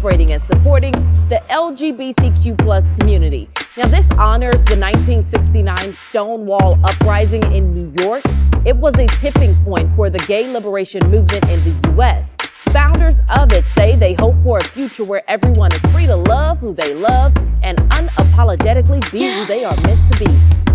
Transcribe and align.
celebrating 0.00 0.32
and 0.32 0.42
supporting 0.42 0.92
the 1.28 1.42
LGBTQ 1.50 2.56
plus 2.58 2.94
community. 2.94 3.50
Now, 3.76 3.86
this 3.86 4.10
honors 4.12 4.64
the 4.64 4.76
1969 4.76 5.92
Stonewall 5.92 6.78
Uprising 6.84 7.42
in 7.52 7.74
New 7.74 8.02
York. 8.02 8.22
It 8.64 8.76
was 8.76 8.94
a 8.94 9.06
tipping 9.20 9.54
point 9.62 9.94
for 9.96 10.08
the 10.08 10.18
gay 10.20 10.50
liberation 10.50 11.02
movement 11.10 11.44
in 11.50 11.62
the 11.64 11.90
U.S. 11.90 12.34
Founders 12.72 13.20
of 13.28 13.52
it 13.52 13.66
say 13.66 13.94
they 13.94 14.14
hope 14.14 14.36
for 14.42 14.58
a 14.58 14.64
future 14.64 15.04
where 15.04 15.22
everyone 15.28 15.70
is 15.72 15.80
free 15.92 16.06
to 16.06 16.16
love 16.16 16.58
who 16.60 16.72
they 16.72 16.94
love 16.94 17.36
and 17.62 17.76
unapologetically 17.90 19.00
be 19.12 19.20
yeah. 19.20 19.40
who 19.40 19.46
they 19.46 19.64
are 19.64 19.76
meant 19.82 20.10
to 20.12 20.24
be. 20.24 20.30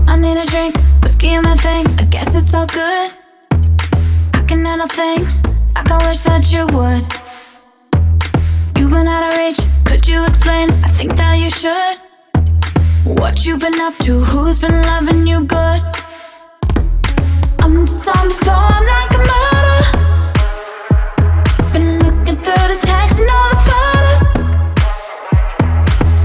I 0.07 0.18
need 0.18 0.38
a 0.38 0.46
drink, 0.46 0.76
whiskey 1.02 1.34
in 1.34 1.42
my 1.42 1.55
thing. 1.57 1.88
I 1.98 2.04
guess 2.05 2.36
it's 2.36 2.54
all 2.54 2.68
good. 2.68 3.12
I 3.52 4.46
can 4.48 4.64
handle 4.64 4.88
things 4.88 5.44
like 5.44 5.55
I 5.78 5.84
can 5.84 6.07
wish 6.07 6.21
that 6.21 6.52
you 6.52 6.68
would. 6.68 7.25
You've 8.78 8.92
been 8.92 9.07
out 9.07 9.32
of 9.32 9.38
reach, 9.38 9.60
could 9.86 10.07
you 10.07 10.26
explain? 10.26 10.70
I 10.83 10.89
think 10.89 11.16
that 11.16 11.36
you 11.39 11.50
should. 11.50 11.97
What 13.06 13.46
you've 13.46 13.60
been 13.60 13.79
up 13.79 13.97
to? 14.00 14.24
Who's 14.24 14.60
been 14.60 14.82
loving 14.82 15.25
you 15.25 15.46
good? 15.46 15.82
I'm 17.60 17.86
just 17.86 18.07
on 18.07 18.28
the 18.28 18.36
I'm 18.52 18.86
like 18.86 19.11
a 19.11 19.18
murder. 19.32 19.82
Been 21.74 22.00
looking 22.00 22.38
through 22.43 22.68
the 22.74 22.78
text 22.82 23.19
and 23.19 23.30
all 23.30 23.50
the 23.54 23.60
photos. 23.68 24.24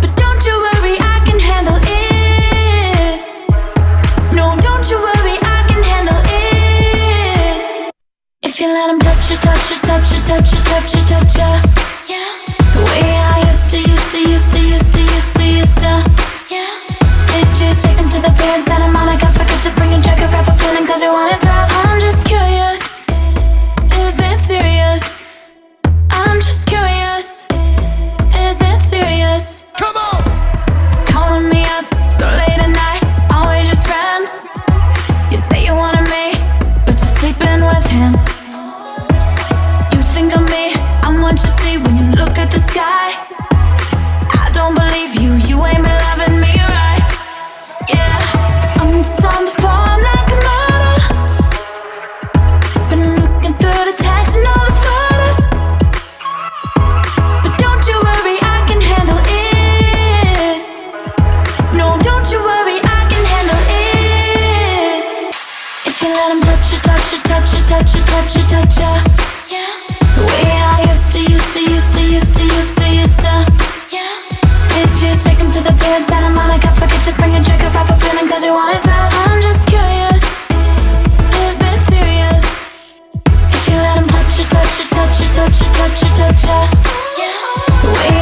But 0.01 0.13
don't 0.17 0.45
you 0.45 0.55
worry, 0.67 0.97
I 0.99 1.23
can 1.25 1.39
handle 1.39 1.79
it. 1.81 3.21
No, 4.35 4.57
don't 4.61 4.91
you 4.91 4.99
worry, 4.99 5.39
I 5.41 5.65
can 5.69 5.83
handle 5.83 6.21
it. 6.25 7.93
If 8.43 8.61
you 8.61 8.67
let 8.69 8.91
him 8.91 8.99
touch 8.99 9.31
you, 9.31 9.37
touch 9.37 9.71
you, 9.71 9.77
touch 9.77 10.13
you, 10.13 10.19
touch 10.25 10.53
you, 10.53 10.59
touch 10.59 10.95
you, 10.95 11.01
touch 11.03 11.37
you. 11.37 11.90
Yeah. 12.11 12.27
The 12.75 12.83
way 12.91 13.07
I 13.15 13.47
used 13.47 13.71
to, 13.71 13.79
used 13.79 14.11
to, 14.11 14.19
used 14.19 14.51
to, 14.51 14.61
used 14.61 14.93
to, 14.95 15.01
used 15.01 15.37
to, 15.37 15.45
used 15.45 15.79
to. 15.79 15.93
Yeah 16.51 16.67
Did 17.31 17.47
you 17.63 17.71
take 17.79 17.99
him 18.03 18.09
to 18.11 18.19
the 18.19 18.35
beds 18.35 18.65
that 18.67 18.83
I'm? 18.83 18.97
I 18.97 19.17
got 19.17 19.33
to 19.63 19.71
bring 19.79 19.95
a 19.95 20.01
jacket 20.03 20.27
for 20.45 20.57
feeling 20.59 20.89
cause 20.89 21.03
you 21.03 21.13
wanna. 21.13 21.39
I'm 21.41 22.01
just 22.01 22.27
curious. 22.27 23.05
Is 24.03 24.19
it 24.19 24.41
serious? 24.51 25.25
I'm 26.11 26.41
just 26.41 26.67
curious. 26.67 27.47
Is 28.35 28.59
it 28.61 28.81
serious? 28.91 29.67
Come 29.79 29.97
on! 29.97 30.10
The 42.51 42.59
sky. 42.59 43.09
I 44.43 44.51
don't 44.53 44.75
believe 44.75 45.15
you, 45.21 45.35
you 45.49 45.65
ain't 45.65 45.83
been 45.83 45.99
loving 46.09 46.41
me 46.41 46.53
right. 46.59 47.03
Yeah, 47.89 48.81
I'm 48.81 49.03
just 49.03 49.25
on 49.25 49.45
the 49.45 49.51
phone. 49.63 49.81
kids 75.81 76.07
that 76.09 76.23
I'm 76.25 76.39
on. 76.39 76.51
Forget 76.81 77.03
to 77.09 77.13
bring 77.19 77.35
a 77.35 77.41
jacket, 77.41 77.71
you 78.45 78.53
want 78.53 78.77
it 78.77 78.83
down. 78.85 79.09
I'm 79.27 79.41
just 79.41 79.67
curious, 79.67 80.25
is 81.45 81.59
it 81.61 81.81
serious? 81.93 82.47
If 83.27 83.65
you 83.69 83.77
let 83.77 84.05
touch 84.09 84.33
you, 84.39 84.45
touch 84.49 84.75
you, 84.81 84.87
touch 84.93 85.17
you, 85.21 85.29
touch 85.37 85.99
touch 86.17 86.43
touch. 86.45 86.71
The 87.83 87.89
way 87.97 88.20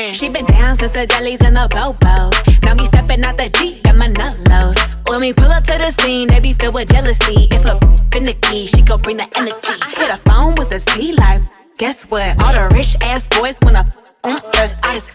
She 0.00 0.30
been 0.30 0.46
down 0.46 0.78
since 0.78 0.92
the 0.92 1.04
jellies 1.06 1.44
and 1.44 1.54
the 1.54 1.68
bobos. 1.68 2.32
Now 2.64 2.72
me 2.74 2.86
stepping 2.86 3.22
out 3.22 3.36
the 3.36 3.50
Jeep, 3.50 3.82
got 3.84 3.98
my 3.98 4.06
nut 4.08 4.32
lows. 4.48 4.96
When 5.06 5.20
we 5.20 5.34
pull 5.34 5.52
up 5.52 5.64
to 5.64 5.76
the 5.76 5.92
scene, 6.00 6.28
they 6.28 6.40
be 6.40 6.54
filled 6.54 6.74
with 6.74 6.88
jealousy. 6.88 7.48
If 7.52 7.66
a 7.68 7.76
finicky, 8.10 8.66
she 8.66 8.80
gon' 8.82 9.02
bring 9.02 9.18
the 9.18 9.28
energy. 9.36 9.76
I 9.76 9.90
hit 9.92 10.08
a 10.08 10.16
phone 10.24 10.54
with 10.56 10.74
a 10.74 10.80
Z 10.80 11.12
like, 11.20 11.42
guess 11.76 12.04
what? 12.08 12.32
All 12.42 12.54
the 12.54 12.74
rich 12.74 12.96
ass 13.04 13.28
boys 13.28 13.58
wanna 13.62 13.92
um 14.24 14.40
us. 14.56 14.74
I 14.82 14.94
just 14.96 15.10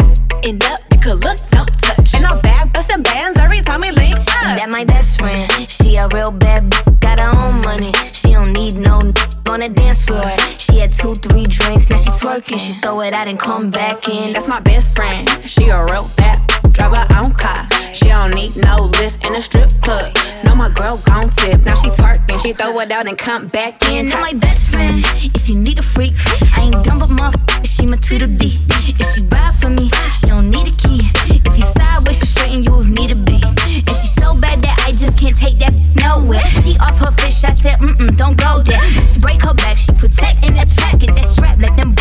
end 0.46 0.63
up, 0.66 0.78
it 0.94 1.02
could 1.02 1.17
look, 1.25 1.41
don't 1.50 1.72
touch. 1.81 2.13
And 2.13 2.25
I'm 2.25 2.40
back 2.41 2.72
busting 2.72 3.02
bands 3.02 3.40
every 3.40 3.62
time 3.62 3.81
we 3.81 3.90
link 3.90 4.16
up. 4.16 4.53
That 4.53 4.69
my 4.69 4.85
best 4.85 5.19
friend, 5.19 5.50
she 5.66 5.96
a 5.97 6.07
real 6.13 6.29
bad, 6.38 6.69
b- 6.69 6.78
got 7.02 7.17
her 7.19 7.34
own 7.34 7.56
money. 7.66 7.90
She 8.13 8.38
don't 8.38 8.53
need 8.53 8.78
no 8.78 9.02
on 9.50 9.59
the 9.62 9.69
dance 9.69 10.06
floor. 10.06 10.29
She 10.62 10.78
had 10.78 10.94
two, 10.94 11.16
three 11.16 11.46
drinks, 11.50 11.90
now 11.90 11.97
she 11.97 12.12
She 12.48 12.74
throw 12.74 13.02
it 13.02 13.14
out 13.14 13.28
and 13.28 13.40
come 13.40 13.72
back 13.72 14.08
in. 14.08 14.32
That's 14.34 14.48
my 14.48 14.60
best 14.60 14.96
friend, 14.96 15.28
she 15.44 15.66
a 15.66 15.84
real 15.86 16.06
bad. 16.18 16.38
Drive 16.72 16.96
her 16.96 17.08
own 17.18 17.34
car, 17.34 17.68
she 17.92 18.06
don't 18.06 18.34
need 18.36 18.52
no 18.64 18.76
lift 19.00 19.26
in 19.26 19.36
a 19.36 19.40
strip 19.40 19.70
club. 19.82 20.16
No, 20.46 20.54
my 20.56 20.70
girl 20.70 20.98
gon' 21.08 21.30
tip, 21.32 21.66
now 21.66 21.74
she 21.74 21.90
twerking. 21.90 22.40
She 22.46 22.54
throw 22.54 22.80
it 22.80 22.92
out 22.92 23.08
and 23.08 23.18
come 23.18 23.48
back 23.48 23.90
in. 23.90 24.10
Now 24.10 24.22
my 24.22 24.34
best 24.34 24.72
friend, 24.72 25.04
if 25.34 25.50
you 25.50 25.56
need 25.56 25.80
a 25.80 25.82
freak, 25.82 26.14
I 26.53 26.66
ain't 26.66 26.84
dumb 26.84 27.00
but 27.00 27.09
motherfucker, 27.18 27.66
she 27.66 27.88
my 27.88 27.97
Tweedledee. 27.97 28.62
If 29.00 29.16
she 29.16 29.24
ride 29.24 29.56
for 29.59 29.70
me, 29.70 29.90
she 30.14 30.28
don't 30.28 30.50
need 30.52 30.68
a 30.72 30.76
key. 30.76 31.02
If 31.26 31.58
you 31.58 31.66
sideways, 31.66 32.20
she 32.20 32.26
straighten 32.26 32.64
you 32.64 32.78
if 32.78 32.88
need 32.88 33.12
to 33.12 33.20
be. 33.20 33.41
And 33.41 33.96
she 33.98 34.08
so 34.08 34.38
bad 34.40 34.62
that 34.62 34.84
I 34.86 34.91
just 34.91 35.20
can't 35.20 35.36
take 35.36 35.58
that 35.59 35.74
nowhere. 35.98 36.46
She 36.62 36.78
off 36.80 37.00
her 37.00 37.12
fish, 37.18 37.44
I 37.44 37.53
said, 37.53 37.80
mm 37.80 37.96
mm, 37.98 38.16
don't 38.16 38.38
go 38.38 38.62
there. 38.62 38.82
Break 39.20 39.41
her 39.44 39.53
back, 39.53 39.78
she 39.78 39.91
protect 39.94 40.46
and 40.46 40.59
attack. 40.59 41.00
Get 41.00 41.16
that 41.16 41.26
strap, 41.26 41.58
let 41.58 41.76
them 41.76 41.95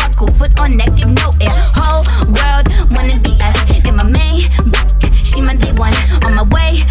on 0.59 0.71
neck, 0.77 0.95
give 0.95 1.09
no 1.09 1.29
air. 1.41 1.55
Whole 1.75 2.03
world 2.31 2.65
wanna 2.91 3.19
be 3.19 3.35
us. 3.41 3.57
And 3.87 3.95
my 3.95 4.07
main, 4.07 4.41
she 5.13 5.41
my 5.41 5.55
day 5.55 5.73
one. 5.77 5.93
On 6.25 6.35
my 6.35 6.45
way, 6.53 6.81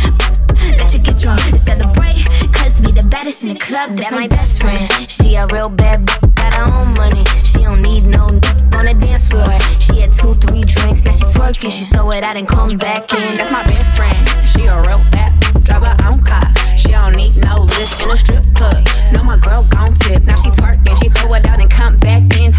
let 0.78 0.92
you 0.92 1.00
get 1.00 1.18
drunk 1.18 1.40
and 1.44 1.58
celebrate. 1.58 2.18
Cause 2.52 2.80
we 2.80 2.92
the 2.92 3.06
baddest 3.10 3.42
in 3.42 3.54
the 3.54 3.60
club, 3.60 3.96
that's 3.96 4.10
my 4.10 4.28
best 4.28 4.62
friend. 4.62 4.88
She 5.08 5.34
a 5.36 5.46
real 5.52 5.70
bad, 5.74 6.06
b- 6.06 6.12
got 6.34 6.54
her 6.54 6.66
own 6.68 6.88
money. 6.96 7.24
She 7.40 7.60
don't 7.64 7.82
need 7.82 8.04
no 8.06 8.26
n- 8.28 8.40
on 8.76 8.84
the 8.86 8.96
dance 8.98 9.30
floor. 9.30 9.58
She 9.80 10.00
had 10.00 10.12
two, 10.12 10.32
three 10.32 10.62
drinks, 10.62 11.04
now 11.04 11.12
she 11.12 11.24
twerking. 11.32 11.72
She 11.72 11.84
throw 11.92 12.10
it 12.12 12.22
out 12.22 12.36
and 12.36 12.48
come 12.48 12.76
back 12.78 13.12
in. 13.12 13.36
That's 13.36 13.50
my 13.50 13.64
best 13.64 13.96
friend. 13.96 14.16
She 14.44 14.68
a 14.68 14.76
real 14.76 15.02
bad, 15.12 15.30
drive 15.64 15.84
her 15.84 15.96
own 16.06 16.20
car. 16.24 16.44
She 16.76 16.92
don't 16.92 17.16
need 17.16 17.32
no 17.44 17.64
lift 17.64 18.02
in 18.02 18.10
a 18.10 18.16
strip 18.16 18.44
club. 18.54 18.80
No, 19.12 19.24
my 19.24 19.38
girl 19.38 19.64
gon' 19.72 19.92
tip. 20.04 20.22
Now 20.24 20.36
she 20.36 20.50
twerking, 20.50 20.96
she 21.02 21.08
throw 21.10 21.24
ain't 22.44 22.54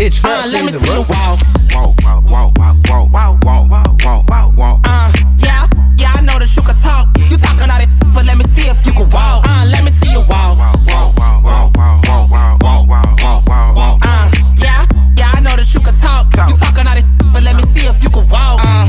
It's 0.00 0.24
uh, 0.24 0.46
let 0.52 0.62
me 0.64 0.70
see 0.70 0.94
you 0.94 1.02
walk. 1.10 1.42
Walk, 1.74 1.90
walk, 2.06 2.22
walk, 2.30 2.86
walk, 2.86 3.42
walk, 3.42 3.42
walk, 3.42 4.30
walk, 4.30 4.56
walk. 4.56 4.80
Uh, 4.86 5.10
yeah, 5.42 5.66
yeah, 5.98 6.14
I 6.14 6.22
know 6.22 6.38
that 6.38 6.46
you 6.54 6.62
can 6.62 6.78
talk. 6.78 7.10
You 7.18 7.34
talking 7.34 7.66
all 7.66 7.82
that, 7.82 7.90
but 8.14 8.22
let 8.22 8.38
me 8.38 8.46
see 8.54 8.70
if 8.70 8.78
you 8.86 8.94
can 8.94 9.10
walk. 9.10 9.42
Uh, 9.42 9.66
let 9.66 9.82
me 9.82 9.90
see 9.90 10.14
you 10.14 10.22
walk. 10.22 10.54
Walk, 10.86 11.18
walk, 11.18 11.42
walk, 11.42 11.74
walk, 11.74 12.30
walk, 12.30 12.86
walk, 12.86 13.42
walk, 13.42 13.74
walk. 13.74 13.98
Uh, 14.06 14.30
yeah, 14.62 14.86
yeah, 15.18 15.34
I 15.34 15.42
know 15.42 15.58
that 15.58 15.66
you 15.74 15.82
can 15.82 15.94
talk. 15.98 16.30
You 16.46 16.54
talking 16.54 16.86
all 16.86 16.94
that, 16.94 17.06
but 17.34 17.42
let 17.42 17.58
me 17.58 17.66
see 17.74 17.90
if 17.90 17.98
you 17.98 18.10
can 18.14 18.22
walk. 18.30 18.62
Uh, 18.62 18.86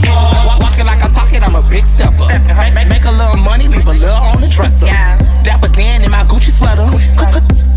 like 0.85 1.01
I'm 1.01 1.09
I'm 1.41 1.57
a 1.57 1.65
big 1.65 1.89
stepper. 1.89 2.29
Make 2.85 3.09
a 3.09 3.13
little 3.17 3.41
money, 3.41 3.65
leave 3.65 3.89
a 3.89 3.97
little 3.97 4.13
on 4.29 4.45
the 4.45 4.47
dresser. 4.47 4.85
Dan 5.73 6.03
in 6.05 6.11
my 6.11 6.21
Gucci 6.29 6.53
sweater. 6.53 6.85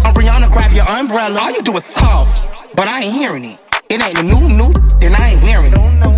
I'm 0.04 0.50
grab 0.52 0.72
your 0.72 0.84
umbrella. 0.84 1.40
All 1.40 1.50
you 1.50 1.62
do 1.62 1.72
is 1.80 1.88
talk. 1.94 2.51
But 2.82 2.88
I 2.88 3.02
ain't 3.02 3.14
hearing 3.14 3.44
it. 3.44 3.60
It 3.90 4.02
ain't 4.02 4.16
the 4.16 4.24
new 4.24 4.40
new, 4.58 4.72
then 4.98 5.14
I 5.14 5.34
ain't 5.34 5.42
wearing 5.44 5.72
it. 5.72 6.11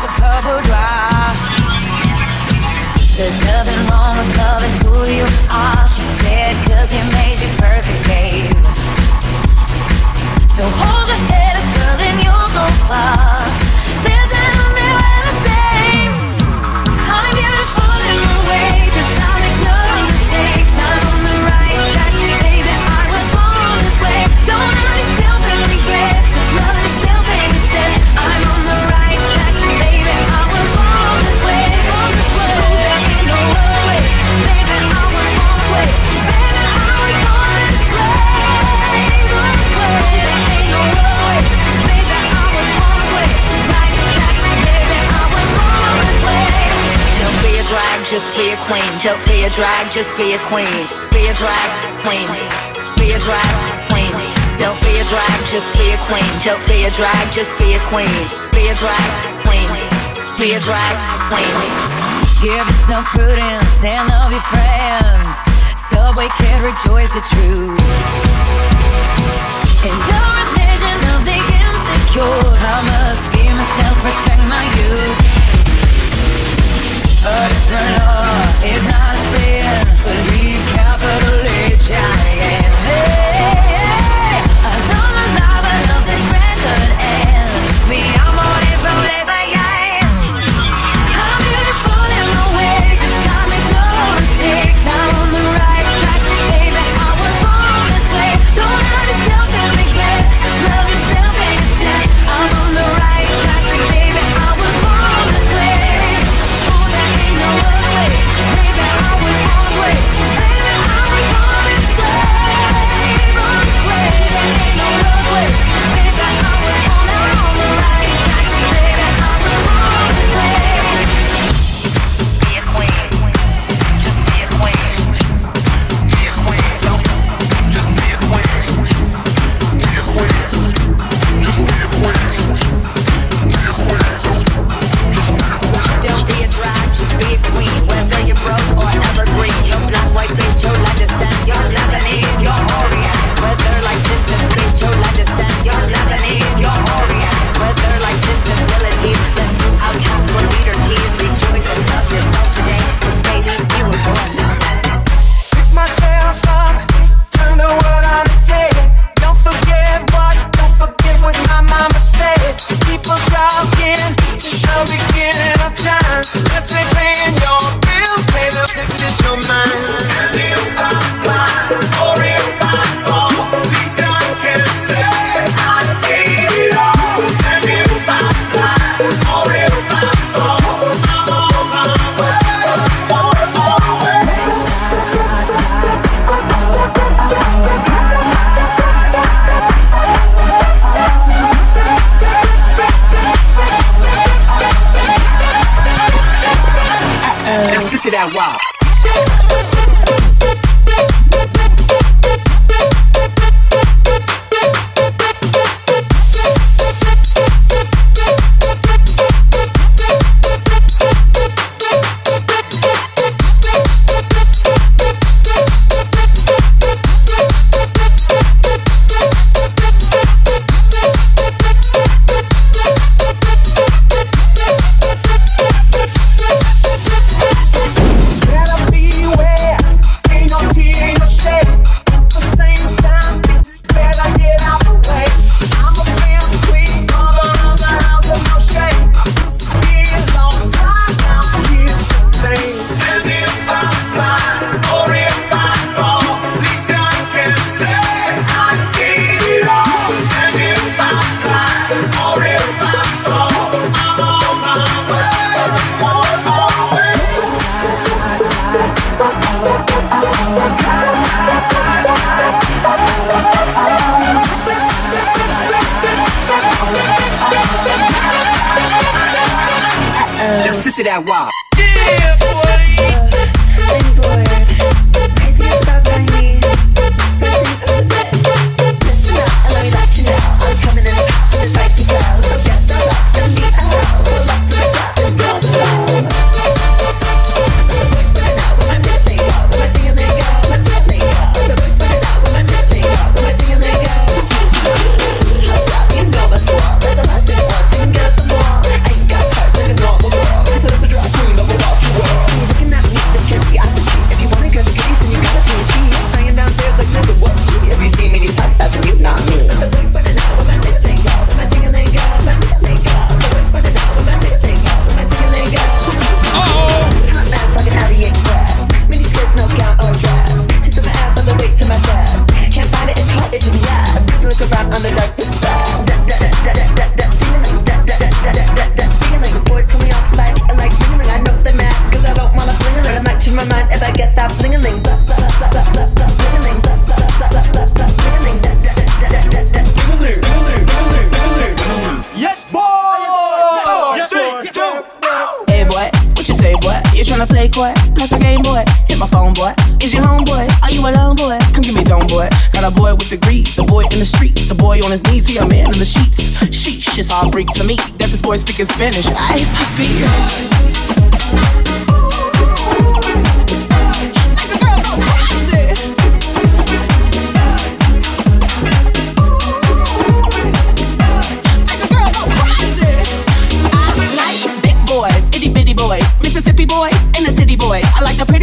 glass 0.00 0.04
of 0.04 0.12
her 0.22 0.40
boudoir. 0.46 1.34
There's 3.16 3.44
nothing 3.44 3.80
wrong 3.88 4.16
with 4.16 4.36
loving 4.36 4.76
who 4.84 5.04
you 5.12 5.26
are, 5.50 5.88
she 5.88 6.02
said, 6.02 6.56
cause 6.66 6.90
he 6.90 7.00
made 7.12 7.38
you 7.40 7.48
perfect, 7.58 8.06
babe. 8.06 8.52
So 10.48 10.64
hold 10.68 11.08
your 11.08 11.16
head 11.28 11.56
up, 11.56 11.66
girl, 11.76 12.00
and 12.00 12.18
you'll 12.24 12.50
go 12.54 12.66
far. 12.88 13.69
just 48.20 48.36
be 48.36 48.52
a 48.52 48.56
queen. 48.68 48.92
don't 49.00 49.24
be 49.24 49.44
a 49.44 49.50
drag, 49.50 49.92
just 49.92 50.12
be 50.18 50.34
a 50.34 50.38
queen. 50.52 50.84
Be 51.08 51.32
a 51.32 51.34
drag 51.40 51.68
queen. 52.04 52.28
Be 53.00 53.16
a 53.16 53.18
drag 53.24 53.52
queen. 53.88 54.12
Don't 54.60 54.76
be 54.84 54.92
a 55.00 55.04
drag, 55.08 55.38
just 55.48 55.72
be 55.80 55.88
a 55.88 55.98
queen. 56.04 56.28
Don't 56.44 56.60
be 56.68 56.84
a 56.84 56.90
drag, 56.92 57.24
just 57.32 57.56
be 57.56 57.72
a 57.72 57.80
queen. 57.88 58.20
Be 58.52 58.68
a 58.68 58.76
drag 58.76 59.08
queen. 59.48 59.72
Be 60.36 60.52
a 60.52 60.60
drag 60.60 60.96
queen. 61.32 61.56
Give 62.44 62.60
yourself 62.60 63.08
prudence 63.16 63.80
and 63.80 64.04
love 64.12 64.32
your 64.36 64.44
friends. 64.52 65.36
Subway 65.88 66.28
can 66.36 66.60
rejoice 66.60 67.12
the 67.16 67.24
truth. 67.24 67.80
In 69.80 69.96
the 69.96 70.20
religion 70.60 70.98
of 71.16 71.20
the 71.24 71.40
insecure, 71.40 72.36
I 72.68 72.78
must 72.84 73.24
give 73.32 73.54
myself 73.56 73.96
respect 74.04 74.44
my 74.44 74.64
youth. 74.76 75.49
It's 77.22 78.82
not 78.82 79.14
a 79.14 79.24
sin, 79.30 79.84
believe 80.04 80.64
capital 80.72 81.46
H 81.46 81.90
I. 81.90 82.00
Hey. 82.86 83.79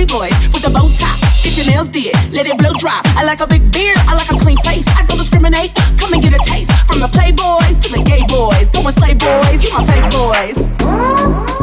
boys 0.08 0.34
with 0.56 0.66
a 0.68 0.72
bow 0.72 0.88
tie, 0.98 1.20
Get 1.44 1.58
your 1.58 1.68
nails 1.68 1.90
did, 1.90 2.16
let 2.32 2.48
it 2.48 2.58
blow 2.58 2.74
dry. 2.80 3.00
I 3.16 3.24
like 3.24 3.42
a 3.42 3.48
big 3.48 3.72
beard, 3.72 3.98
I 4.08 4.16
like 4.16 4.32
a 4.32 4.38
clean 4.40 4.58
face. 4.64 4.88
I 4.98 5.06
don't 5.06 5.18
discriminate, 5.18 5.76
come 6.00 6.14
and 6.14 6.22
get 6.24 6.34
a 6.34 6.40
taste. 6.40 6.72
From 6.88 7.00
the 7.00 7.08
playboys 7.08 7.78
to 7.84 7.88
the 7.92 8.02
gay 8.04 8.24
boys, 8.28 8.72
going 8.72 8.96
slave 8.96 9.20
boys, 9.20 9.60
you 9.64 9.70
my 9.76 9.84
fake 9.86 10.10
boys. 10.16 10.58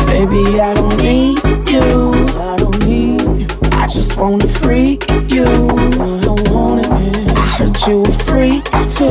Baby, 0.07 0.61
I 0.61 0.75
don't 0.75 0.97
need 1.03 1.41
you, 1.69 2.13
I 2.39 2.57
don't 2.57 2.79
need. 2.87 3.51
I 3.75 3.87
just 3.87 4.17
wanna 4.17 4.47
freak 4.47 5.09
you, 5.29 5.45
I 5.45 6.21
don't 6.23 6.49
want 6.51 6.85
it. 6.85 6.91
Man. 6.91 7.31
I 7.37 7.47
heard 7.57 7.77
you 7.87 8.03
a 8.03 8.13
freak 8.13 8.65
too. 8.93 9.09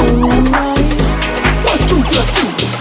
What's 1.66 1.84
two 1.90 2.02
plus 2.04 2.30
two? 2.38 2.73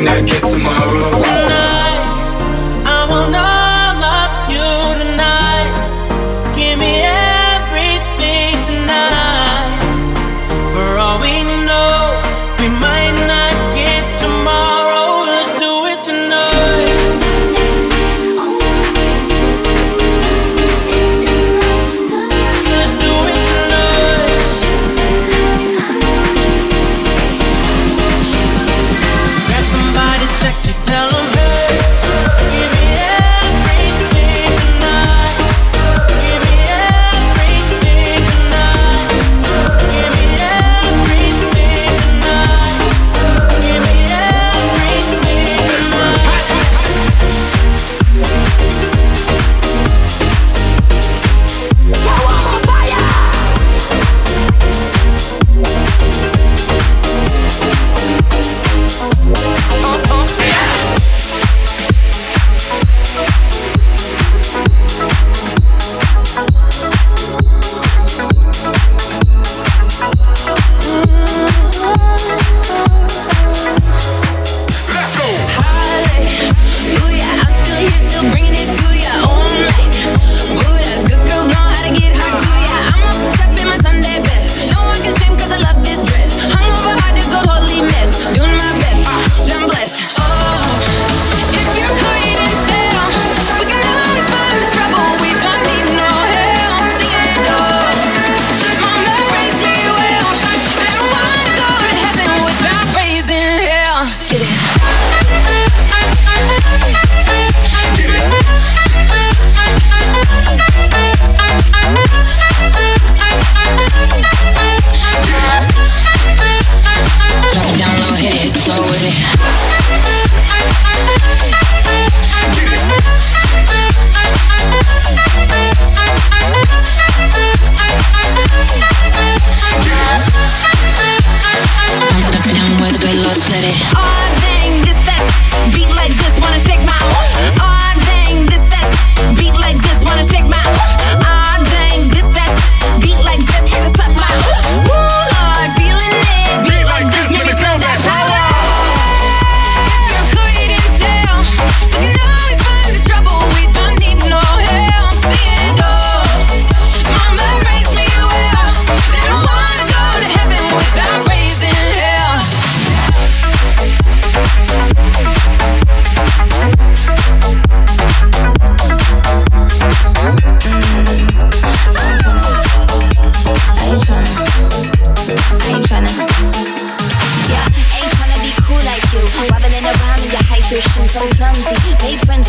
might 0.00 0.20
not 0.20 0.26
get 0.28 0.44
tomorrow. 0.44 1.37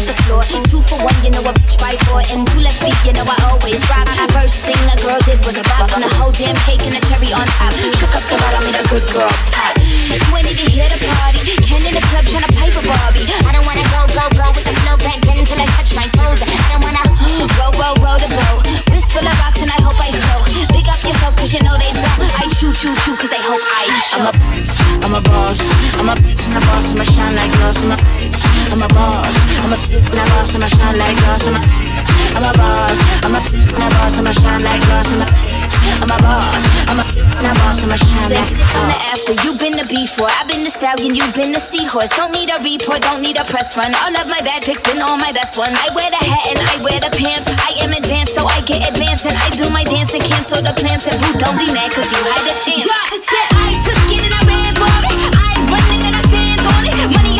The 0.09 0.17
floor. 0.25 0.41
Two 0.73 0.81
for 0.89 0.97
one, 1.05 1.13
you 1.21 1.29
know 1.29 1.45
a 1.45 1.53
bitch 1.53 1.77
by 1.77 1.93
four. 2.09 2.25
And 2.33 2.41
two 2.49 2.61
left 2.65 2.81
feet, 2.81 2.97
you 3.05 3.13
know 3.13 3.25
I 3.29 3.37
always 3.53 3.77
rock. 3.93 4.09
First 4.33 4.65
thing 4.65 4.77
a 4.89 4.97
girl 5.05 5.21
did 5.25 5.37
was 5.45 5.57
a 5.61 5.63
bop. 5.69 5.85
And 5.93 6.01
the 6.01 6.11
whole 6.17 6.33
damn 6.33 6.57
cake 6.65 6.81
and 6.89 6.97
a 6.97 7.01
cherry 7.05 7.29
on 7.37 7.45
top. 7.61 7.73
Shook 7.93 8.13
up 8.17 8.23
the 8.25 8.37
bottom, 8.41 8.65
made 8.65 8.81
a 8.81 8.85
good 8.89 9.05
girl 9.13 9.29
pop. 9.53 9.77
You 10.09 10.17
ain't 10.33 10.49
even 10.49 10.67
here 10.73 10.89
to 10.89 10.97
party. 11.13 11.41
Ken 11.61 11.81
in 11.85 11.93
the 11.93 12.03
club 12.09 12.25
tryna 12.25 12.49
pipe 12.57 12.73
a 12.73 12.81
Barbie. 12.89 13.25
I 13.45 13.53
don't 13.53 13.65
wanna 13.69 13.85
go, 13.93 14.01
go, 14.09 14.25
go 14.33 14.45
with 14.57 14.65
the 14.65 14.73
flow 14.81 14.97
back 14.97 15.21
then 15.21 15.45
until 15.45 15.61
I 15.61 15.67
touch 15.77 15.93
my 15.93 16.07
toes. 16.17 16.41
I 16.41 16.57
don't 16.73 16.81
wanna 16.81 17.08
roll, 17.45 17.71
roll, 17.79 17.95
roll 18.03 18.19
the 18.19 18.29
boat. 18.35 18.65
Wrist 18.91 19.11
full 19.13 19.23
of 19.23 19.35
rocks 19.39 19.61
and 19.63 19.71
I 19.71 19.79
hope 19.83 19.95
I 19.95 20.09
flow. 20.11 20.43
Big 20.75 20.87
up 20.87 20.99
yourself 21.03 21.35
cause 21.37 21.53
you 21.53 21.61
know 21.63 21.75
they 21.79 21.91
don't. 21.95 22.19
I 22.39 22.47
choo, 22.57 22.73
choo, 22.73 22.95
choo 23.05 23.15
cause 23.15 23.29
they 23.29 23.41
hope 23.43 23.63
I 23.63 23.85
show. 23.95 24.19
I'm 24.19 24.27
a 24.27 24.33
bitch, 24.35 24.75
I'm 25.03 25.13
a 25.15 25.21
boss. 25.21 25.61
I'm 25.99 26.09
a 26.09 26.15
bitch 26.19 26.43
and 26.47 26.57
a 26.57 26.61
boss, 26.67 26.91
I'ma 26.91 27.03
shine 27.03 27.35
like 27.35 27.51
glass. 27.59 27.83
I'm 27.83 27.91
a 27.91 27.97
bitch, 27.97 28.43
I'm 28.71 28.81
a 28.83 28.87
boss. 28.91 29.35
I'm 29.63 29.73
a 29.73 29.77
bitch 29.77 30.03
and 30.09 30.19
a 30.19 30.25
boss, 30.35 30.55
I'ma 30.55 30.67
shine 30.67 30.97
like 30.97 31.17
glass. 31.23 31.47
I'm 31.47 31.55
a 31.55 31.61
bitch, 31.63 32.11
I'm 32.35 32.43
a 32.43 32.51
boss. 32.57 32.99
I'm 33.23 33.35
a 33.35 33.39
bitch 33.39 33.71
and 33.73 33.83
a 33.83 33.89
boss, 33.95 34.17
I'ma 34.19 34.31
shine 34.31 34.63
like 34.63 34.81
glass. 34.87 35.11
I'm 35.11 35.21
a 35.21 35.25
bitch, 35.25 35.58
I'm 36.01 36.11
a 36.11 36.19
boss. 36.23 36.65
I'm 36.87 36.99
a 36.99 37.05
and 37.39 37.47
a 37.47 37.53
boss, 37.63 37.83
I'ma 37.83 37.95
shine 37.95 38.31
like 38.31 38.47
Sexy 38.49 38.63
from 38.63 38.87
the 38.91 38.97
after, 38.99 39.33
you 39.45 39.51
been 39.57 39.75
the 39.79 39.87
before. 39.87 40.27
I've 40.27 40.47
been 40.47 40.63
the 40.63 40.71
stallion, 40.71 41.15
you've 41.15 41.33
been 41.33 41.51
the 41.51 41.59
seahorse. 41.59 42.11
Don't 42.15 42.31
need 42.31 42.51
a 42.51 42.59
report, 42.59 43.01
don't 43.01 43.21
need 43.21 43.37
a 43.37 43.45
press 43.45 43.77
run. 43.77 43.95
All 43.95 44.11
of 44.11 44.27
my 44.27 44.41
bad 44.41 44.63
pics 44.63 44.83
been 44.83 45.01
all 45.01 45.17
my 45.17 45.31
best 45.31 45.57
ones. 45.57 45.73
I 45.73 45.87
wear 45.95 46.09
the 46.09 46.19
hat 46.19 46.43
and 46.51 46.59
I 46.59 46.75
wear 46.83 46.99
the 46.99 47.11
pants. 47.15 47.47
I 47.47 47.77
am 47.83 47.95
advanced, 47.95 48.35
so 48.35 48.45
I 48.45 48.61
get 48.67 48.83
advanced. 48.89 49.25
And 49.25 49.37
I 49.37 49.49
do 49.55 49.69
my 49.71 49.83
dance 49.83 50.13
and 50.13 50.23
cancel 50.23 50.61
the 50.61 50.75
plans. 50.75 51.07
And 51.07 51.15
boo, 51.17 51.33
don't 51.39 51.57
be 51.57 51.71
mad, 51.71 51.91
cause 51.95 52.11
you 52.11 52.19
had 52.19 52.43
a 52.47 52.55
chance. 52.59 52.83
Yeah, 52.83 53.19
said 53.23 53.47
I 53.55 53.79
took 53.79 54.09
it 54.11 54.23
and 54.27 54.35
I 54.35 54.41
ran 54.45 54.73
for 54.75 54.91
it. 55.07 55.15
I 55.31 55.51
run 55.71 55.89
it 55.95 56.01
and 56.03 56.15
I 56.15 56.21
stand 56.27 56.63
on 56.67 56.83
it. 56.85 56.97
Money 57.07 57.38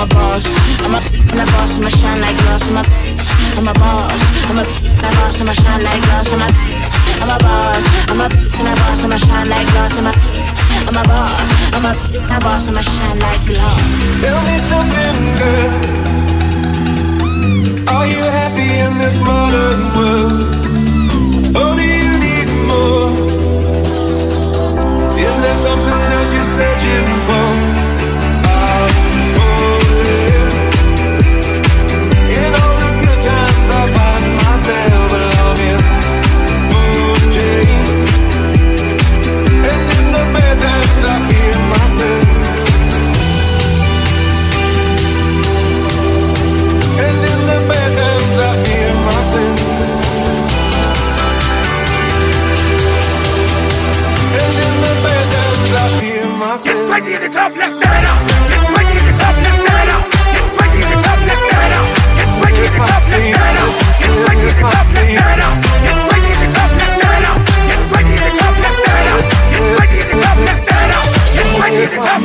I'm 0.00 0.08
a 0.08 0.14
boss, 0.14 0.48
I'm 0.80 0.94
a 0.94 0.98
and 1.28 1.40
a 1.40 1.44
boss, 1.52 1.76
I'ma 1.76 1.90
shine 1.90 2.22
like 2.22 2.36
glass. 2.38 2.64
I'm 2.70 2.80
a 2.80 2.82
I'm 3.60 3.68
a 3.68 3.72
boss, 3.74 4.22
I'm 4.48 4.56
a 4.56 4.64
and 4.64 5.04
a 5.04 5.10
boss, 5.20 5.40
I'ma 5.42 5.52
shine 5.52 5.84
like 5.84 6.00
glass. 6.08 6.32
I'm 6.32 6.40
a 6.40 6.48
I'm 7.20 7.28
a 7.28 7.36
boss, 7.36 7.84
I'm 8.08 8.16
a 8.16 8.24
and 8.24 8.68
a 8.68 8.74
boss, 8.80 9.04
I'ma 9.04 9.18
shine 9.18 9.50
like 9.50 9.68
glass. 9.76 9.98
I'm 9.98 10.06
a 10.06 10.12
I'm 10.88 10.96
a 10.96 11.02
boss, 11.04 11.52
I'm 11.76 11.84
a 11.84 11.92
and 12.16 12.32
a 12.32 12.40
boss, 12.40 12.68
I'ma 12.68 12.80
shine 12.80 13.18
like 13.20 13.44
glass. 13.44 13.76
Tell 14.24 14.40
me 14.48 14.56
something 14.72 15.16
good. 15.36 15.70
Are 17.86 18.06
you 18.06 18.24
happy 18.24 18.80
in 18.80 18.96
this 19.04 19.20
modern 19.20 19.80
world? 19.92 20.32
Or 21.60 21.76
do 21.76 21.84
you 21.84 22.16
need 22.24 22.48
more? 22.64 23.12
Is 25.12 25.36
there 25.44 25.58
something 25.60 26.00
else 26.16 26.32
you're 26.32 26.52
searching 26.56 27.04
for? 27.28 27.69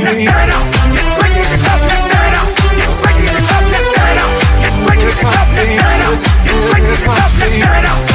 Let's 0.06 0.20
it 0.20 0.28
up. 7.86 8.15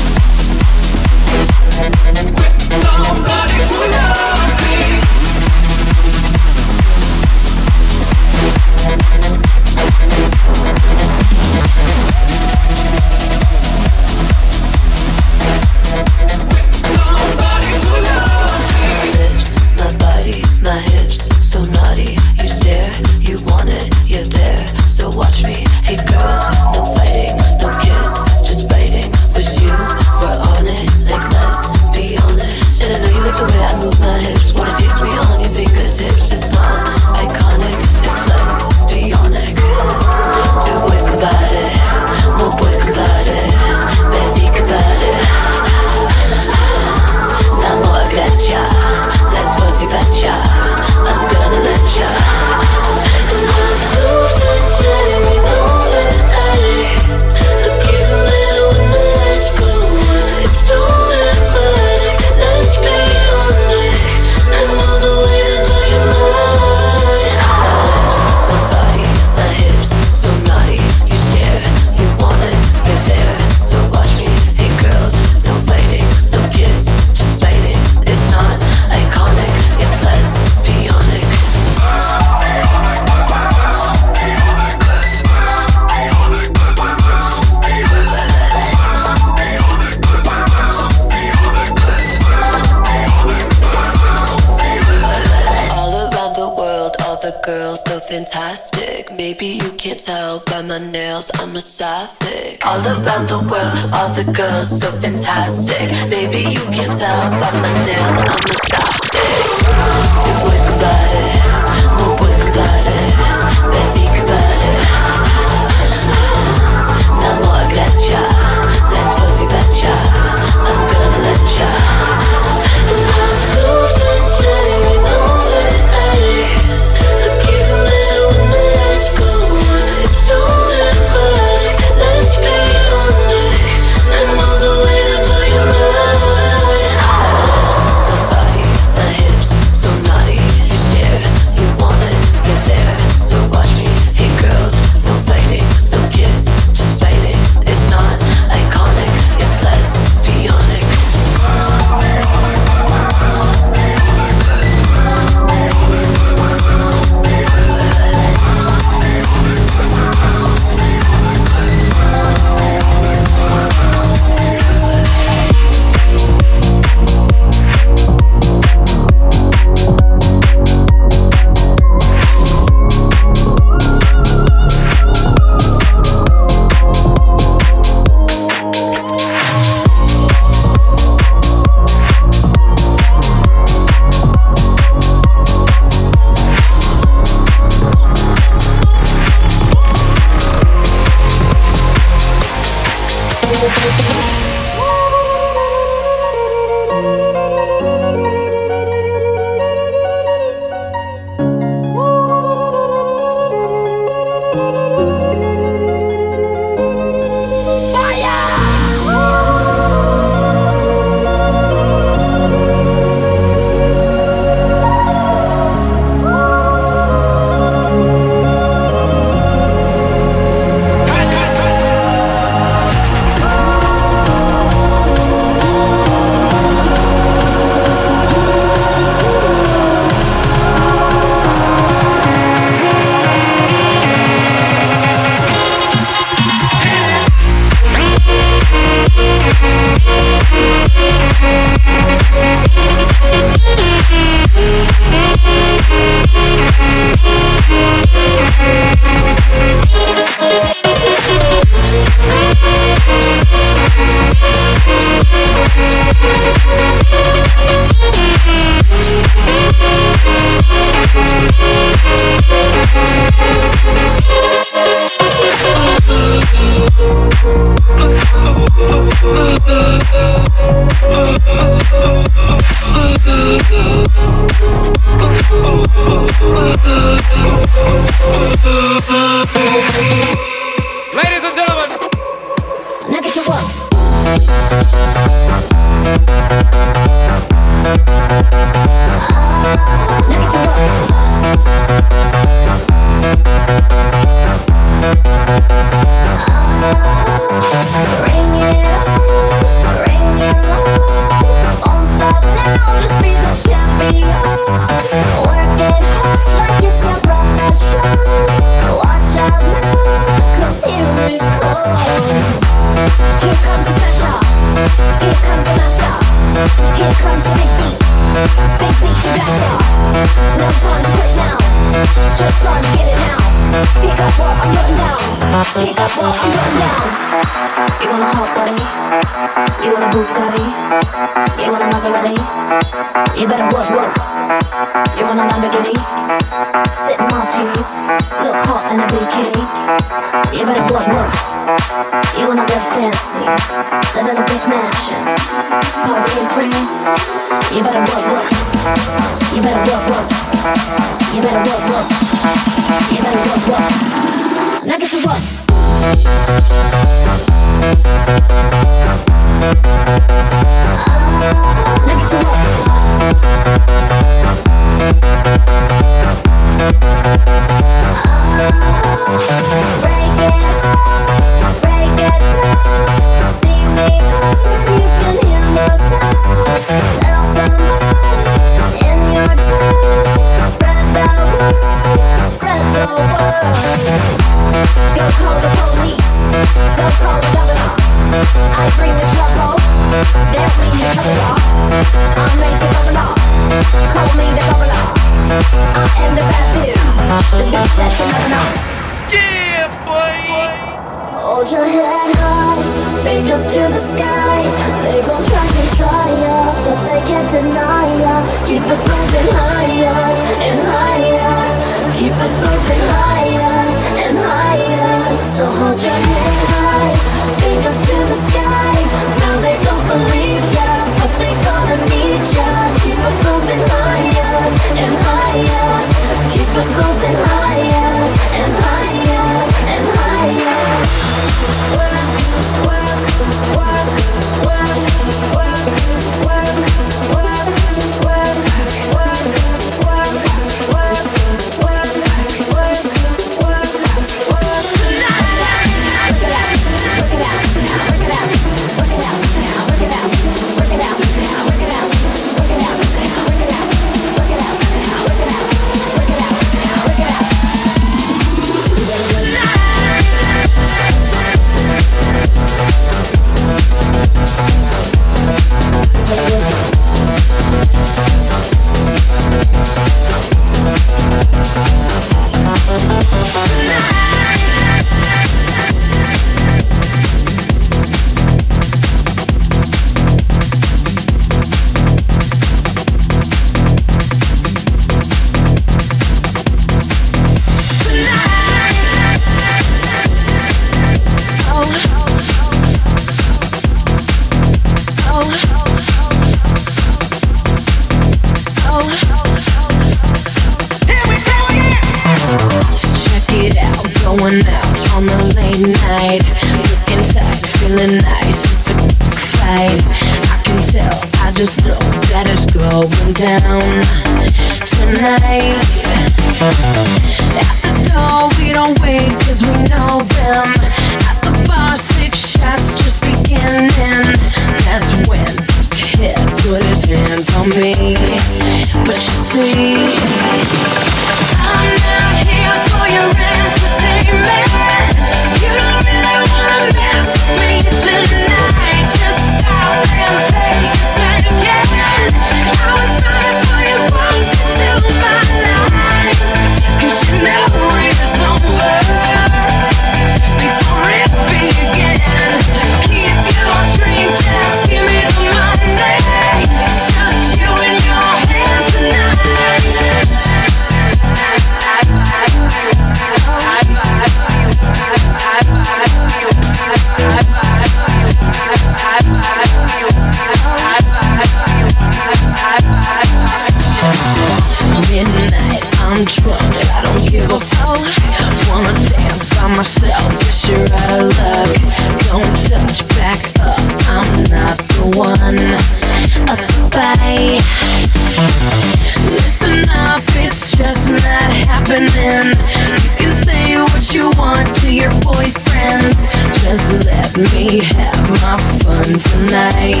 Me 597.36 597.84
have 597.84 598.30
my 598.30 598.56
fun 598.82 599.04
tonight. 599.04 600.00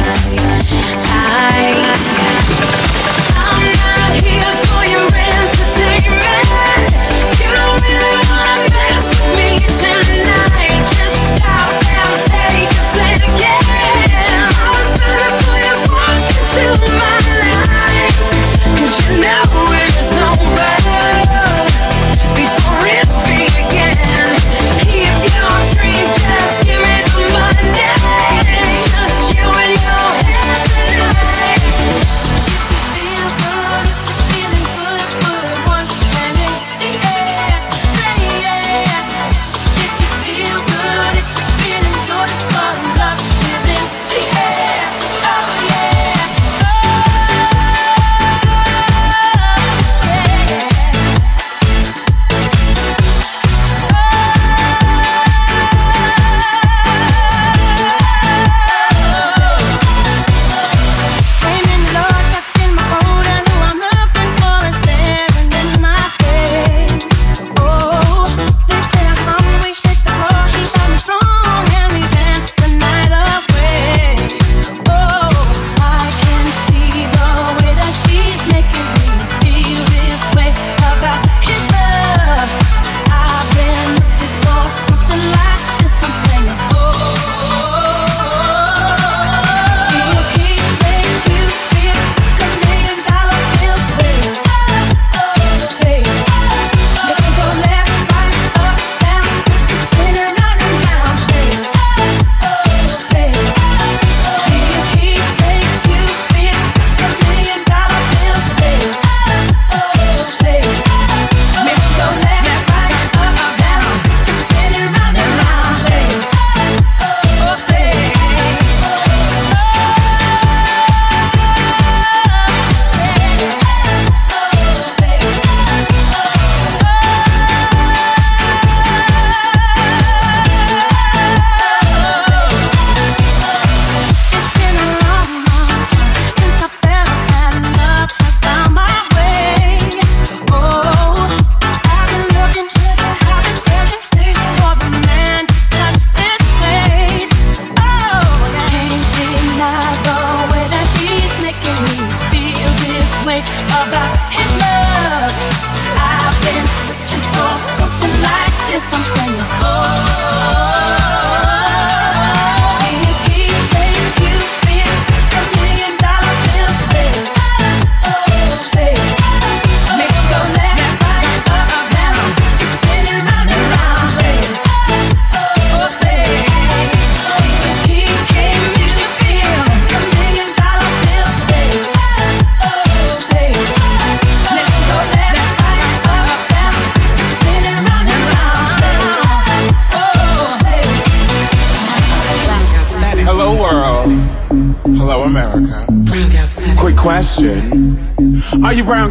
I, 1.12 1.74
I'm 3.36 3.66
not 3.76 4.24
here 4.24 4.65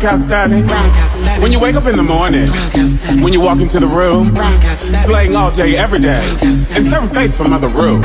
Broadcasting. 0.05 1.41
When 1.41 1.51
you 1.51 1.59
wake 1.59 1.73
up 1.73 1.87
in 1.87 1.97
the 1.97 2.03
morning. 2.03 2.47
When 3.23 3.33
you 3.33 3.41
walk 3.41 3.59
into 3.59 3.79
the 3.79 3.87
room. 3.87 4.35
Slaying 4.75 5.35
all 5.35 5.51
day, 5.51 5.75
every 5.75 5.99
day. 5.99 6.21
And 6.75 6.85
serving 6.85 7.09
face 7.09 7.35
from 7.35 7.51
other 7.51 7.69
room. 7.69 8.01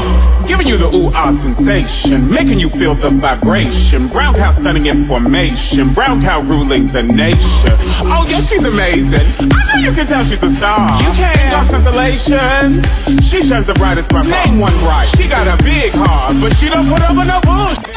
Giving 0.47 0.67
you 0.67 0.79
the 0.79 0.89
ooh 0.95 1.11
ah 1.13 1.31
sensation. 1.31 2.31
Making 2.31 2.59
you 2.59 2.71
feel 2.71 2.95
the 2.95 3.11
vibration. 3.11 4.09
Brown 4.09 4.35
cow 4.35 4.51
stunning 4.51 4.87
information. 4.87 5.93
Brown 5.93 6.23
cow 6.23 6.41
ruling 6.41 6.87
the 6.89 7.03
nation. 7.03 7.77
Oh, 8.09 8.27
yeah, 8.31 8.41
she's 8.41 8.65
amazing. 8.65 9.27
I 9.53 9.77
know 9.77 9.91
you 9.91 9.93
can 9.95 10.07
tell 10.07 10.25
she's 10.25 10.43
a 10.43 10.51
star. 10.51 11.03
You 11.03 11.11
can't 11.21 11.51
Dark 11.51 11.69
constellations. 11.69 13.29
She 13.29 13.43
shines 13.43 13.67
the 13.67 13.75
brightest 13.75 14.09
by 14.09 14.23
far. 14.23 14.47
Name 14.47 14.59
one 14.59 14.73
bright. 14.79 15.05
She 15.05 15.29
got 15.29 15.47
a 15.47 15.63
big 15.63 15.93
heart, 15.93 16.37
but 16.41 16.57
she 16.57 16.71
don't 16.71 16.89
put 16.89 17.03
up 17.03 17.15
with 17.15 17.29
no 17.29 17.41
bullshit 17.45 17.90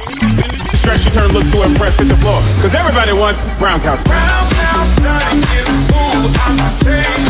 stress, 0.84 1.04
She 1.04 1.10
turned, 1.10 1.32
looks 1.34 1.52
too 1.52 1.64
impressed, 1.64 2.00
hit 2.00 2.10
the 2.10 2.18
floor. 2.18 2.40
Cause 2.62 2.76
everybody 2.76 3.14
wants 3.14 3.40
brown 3.58 3.80
cow 3.80 3.96
Brown 4.04 4.46
cow 4.52 4.84
ostentation. 6.44 7.24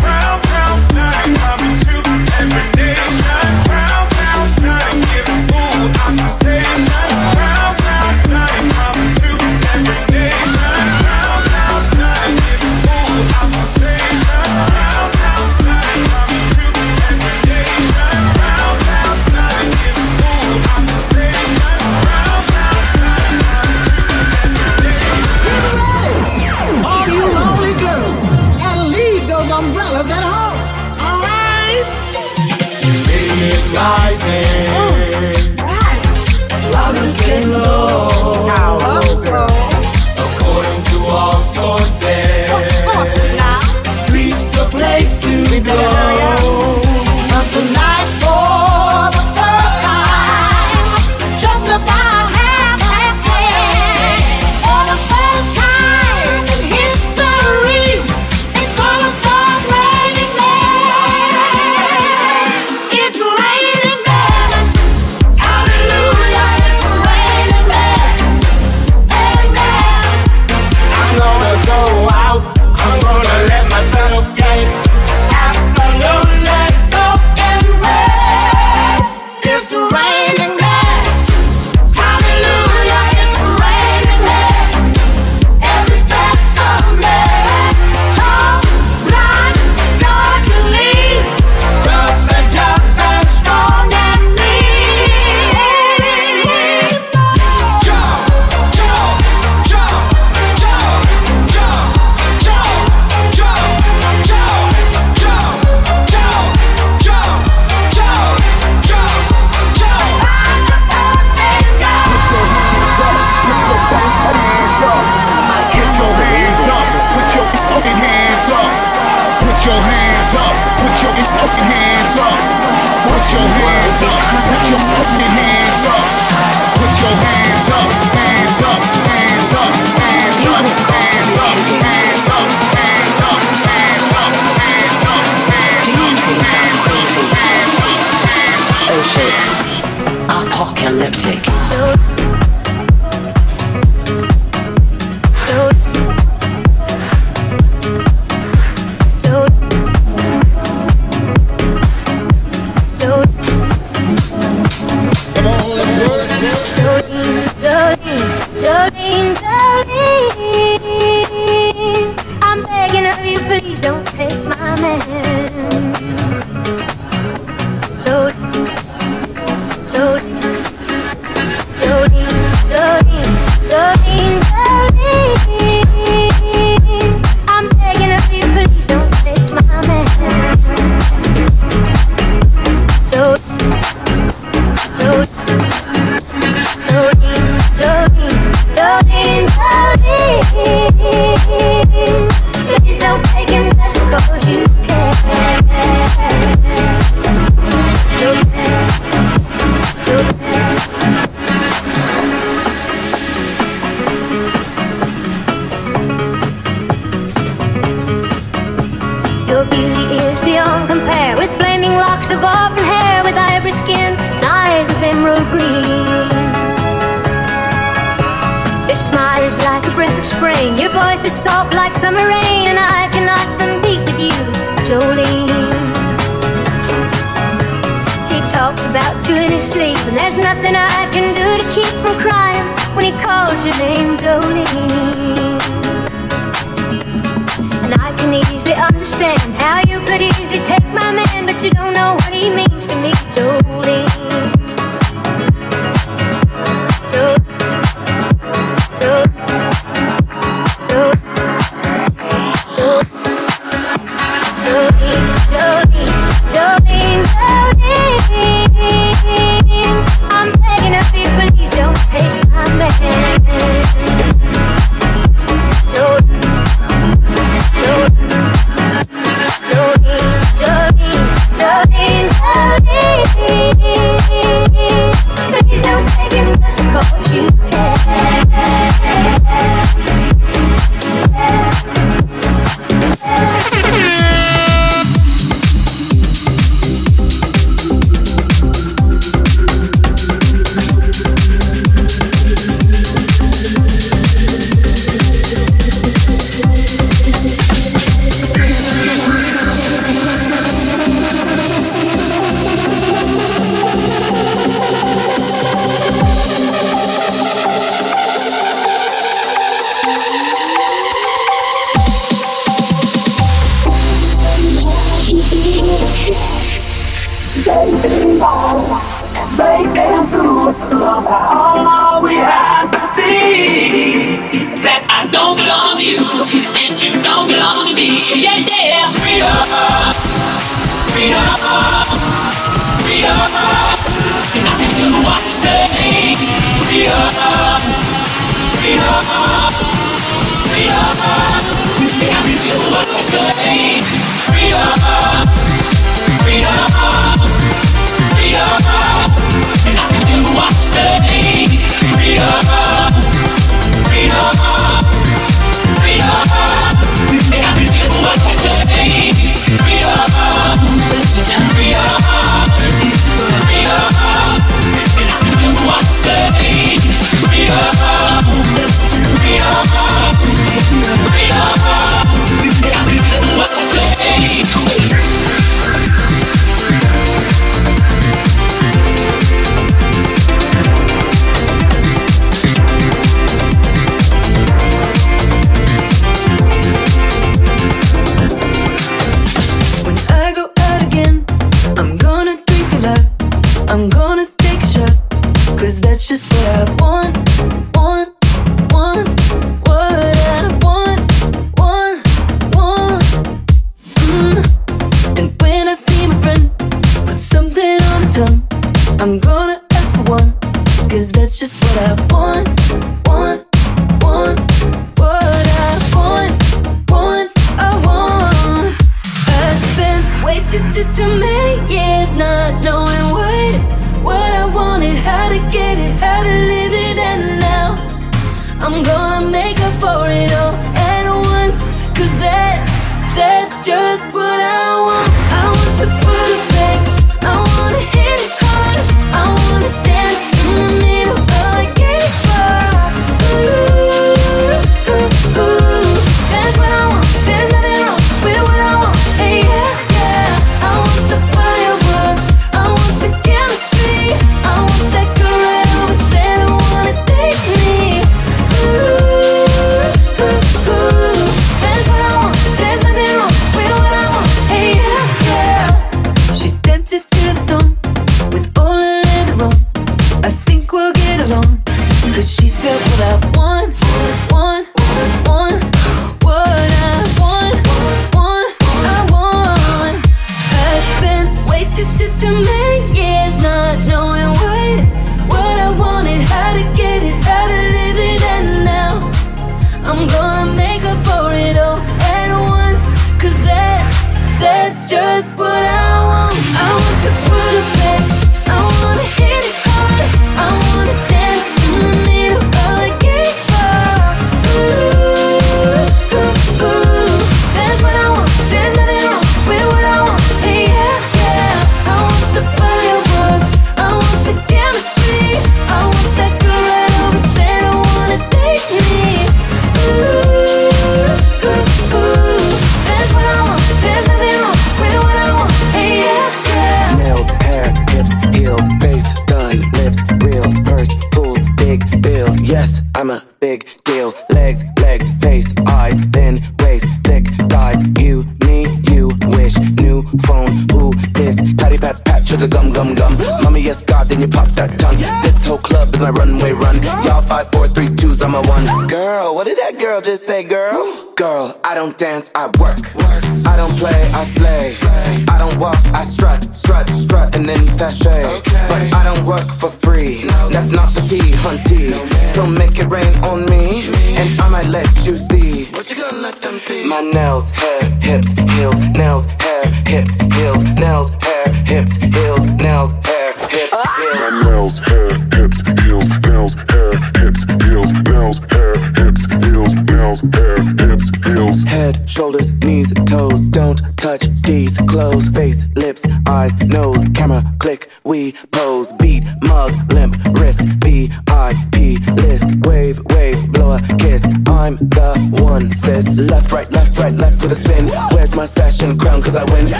Brown 0.00 0.40
cow 0.42 1.47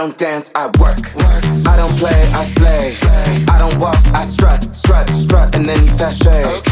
don't 0.00 0.16
dance, 0.16 0.50
I 0.54 0.64
work. 0.80 0.96
I 1.68 1.76
don't 1.76 1.94
play, 1.98 2.22
I 2.32 2.44
slay. 2.46 2.88
I 3.48 3.58
don't 3.58 3.78
walk, 3.78 3.98
I 4.14 4.24
strut, 4.24 4.74
strut, 4.74 5.10
strut, 5.10 5.54
and 5.54 5.68
then 5.68 5.78
you 5.84 5.90
sashay. 5.90 6.42
Okay. 6.42 6.69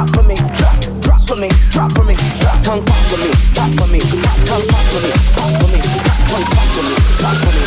drop 0.00 0.16
for 0.16 0.22
me, 0.22 0.34
drop, 0.34 0.80
drop 1.00 1.28
for 1.28 1.36
me, 1.36 1.48
drop 1.70 1.92
for 1.92 2.04
me, 2.04 2.14
drop 2.40 2.62
tongue 2.62 2.84
pop 2.84 2.96
for 2.96 3.18
me, 3.18 3.30
pop 3.54 3.70
for 3.76 3.86
me, 3.92 4.00
tongue 4.00 4.66
pop 4.68 4.84
for 4.88 5.00
me, 5.04 5.12
pop 5.36 5.52
for 5.60 5.68
me, 5.68 5.80
tongue 6.30 6.44
pop 6.48 6.68
for 6.72 6.82
me, 6.82 6.94
pop 7.20 7.36
for 7.36 7.52
me, 7.52 7.64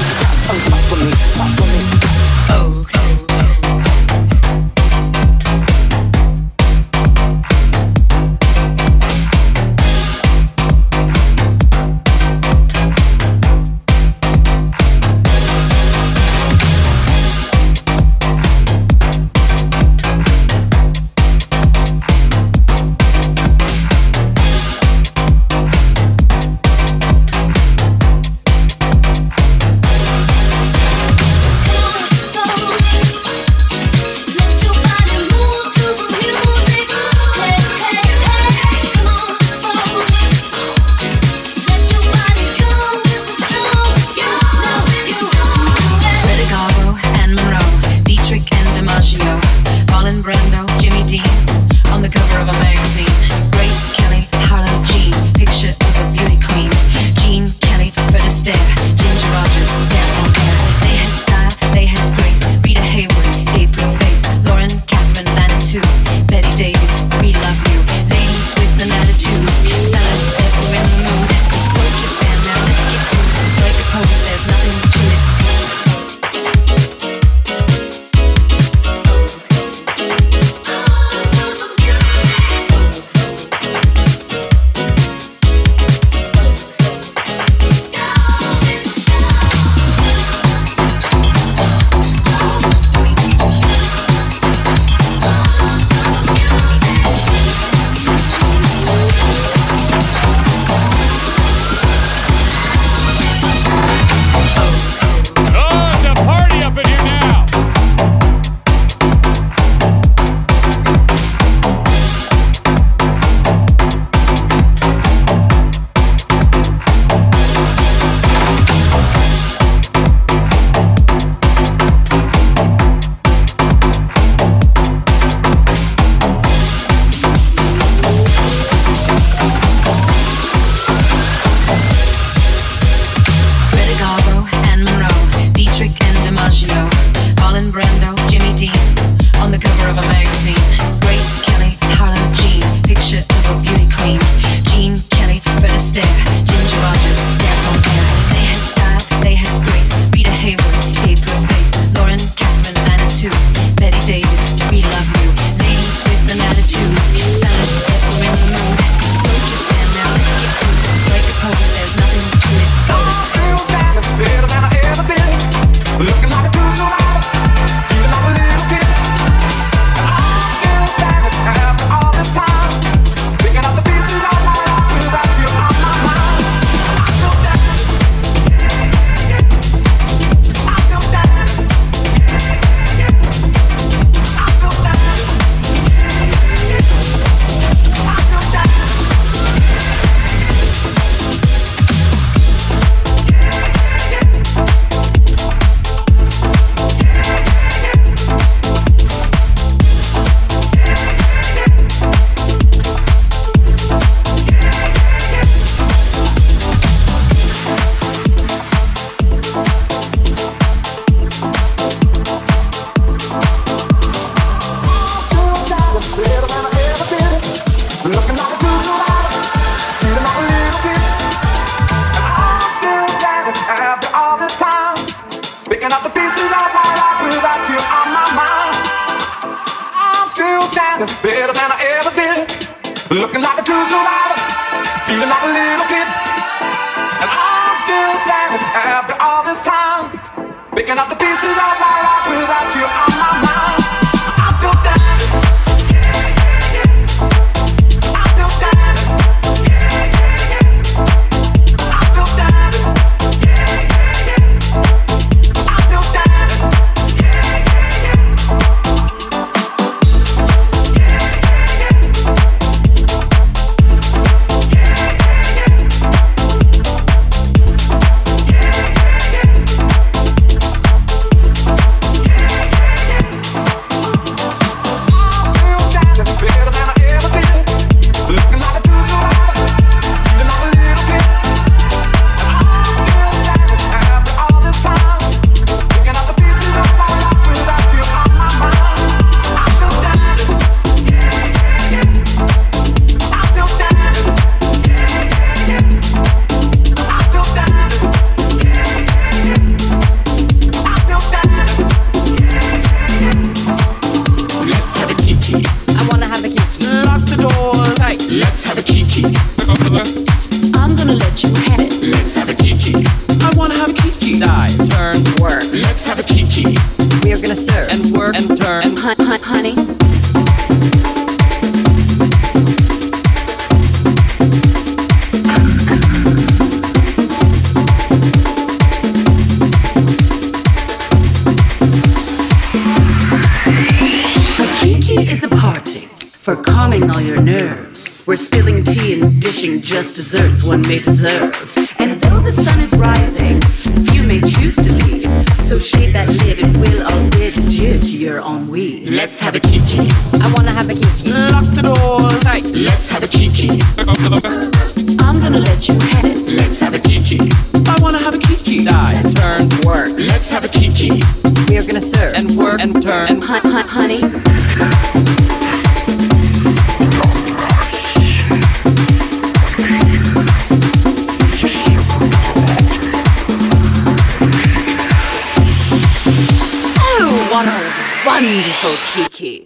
tongue 0.47 0.61
pop 0.71 0.81
for 0.89 0.97
me, 0.97 1.11
pop 1.37 1.49
for 1.57 2.87
me. 2.87 2.92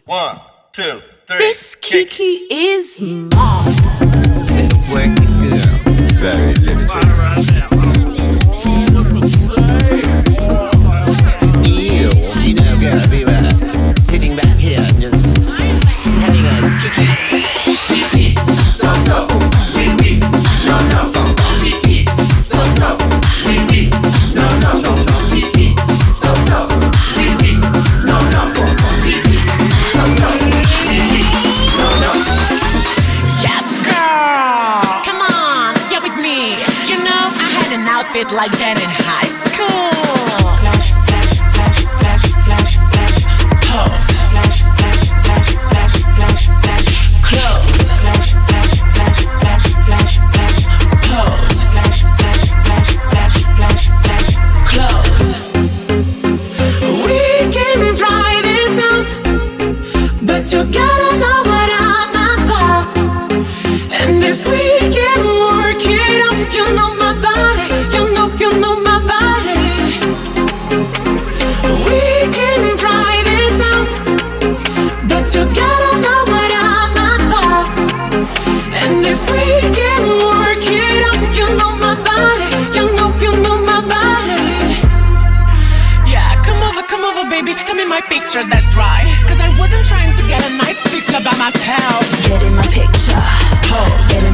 One, 0.07 0.39
two, 0.71 1.01
three. 1.25 1.37
This 1.37 1.75
Kiki 1.75 2.45
is 2.49 3.01
marvelous. 3.01 4.87
Black 4.89 5.13
girl. 5.17 5.37
like 38.33 38.51
Bannon 38.59 39.06
picture, 88.37 88.49
that's 88.49 88.75
right. 88.75 89.05
Cause 89.27 89.39
I 89.39 89.49
wasn't 89.57 89.85
trying 89.85 90.13
to 90.13 90.21
get 90.27 90.45
a 90.45 90.53
nice 90.57 90.81
picture 90.91 91.23
by 91.23 91.35
myself. 91.37 92.03
Get 92.27 92.41
in 92.43 92.55
my 92.55 92.67
picture. 92.67 93.21
Pose. 93.67 94.26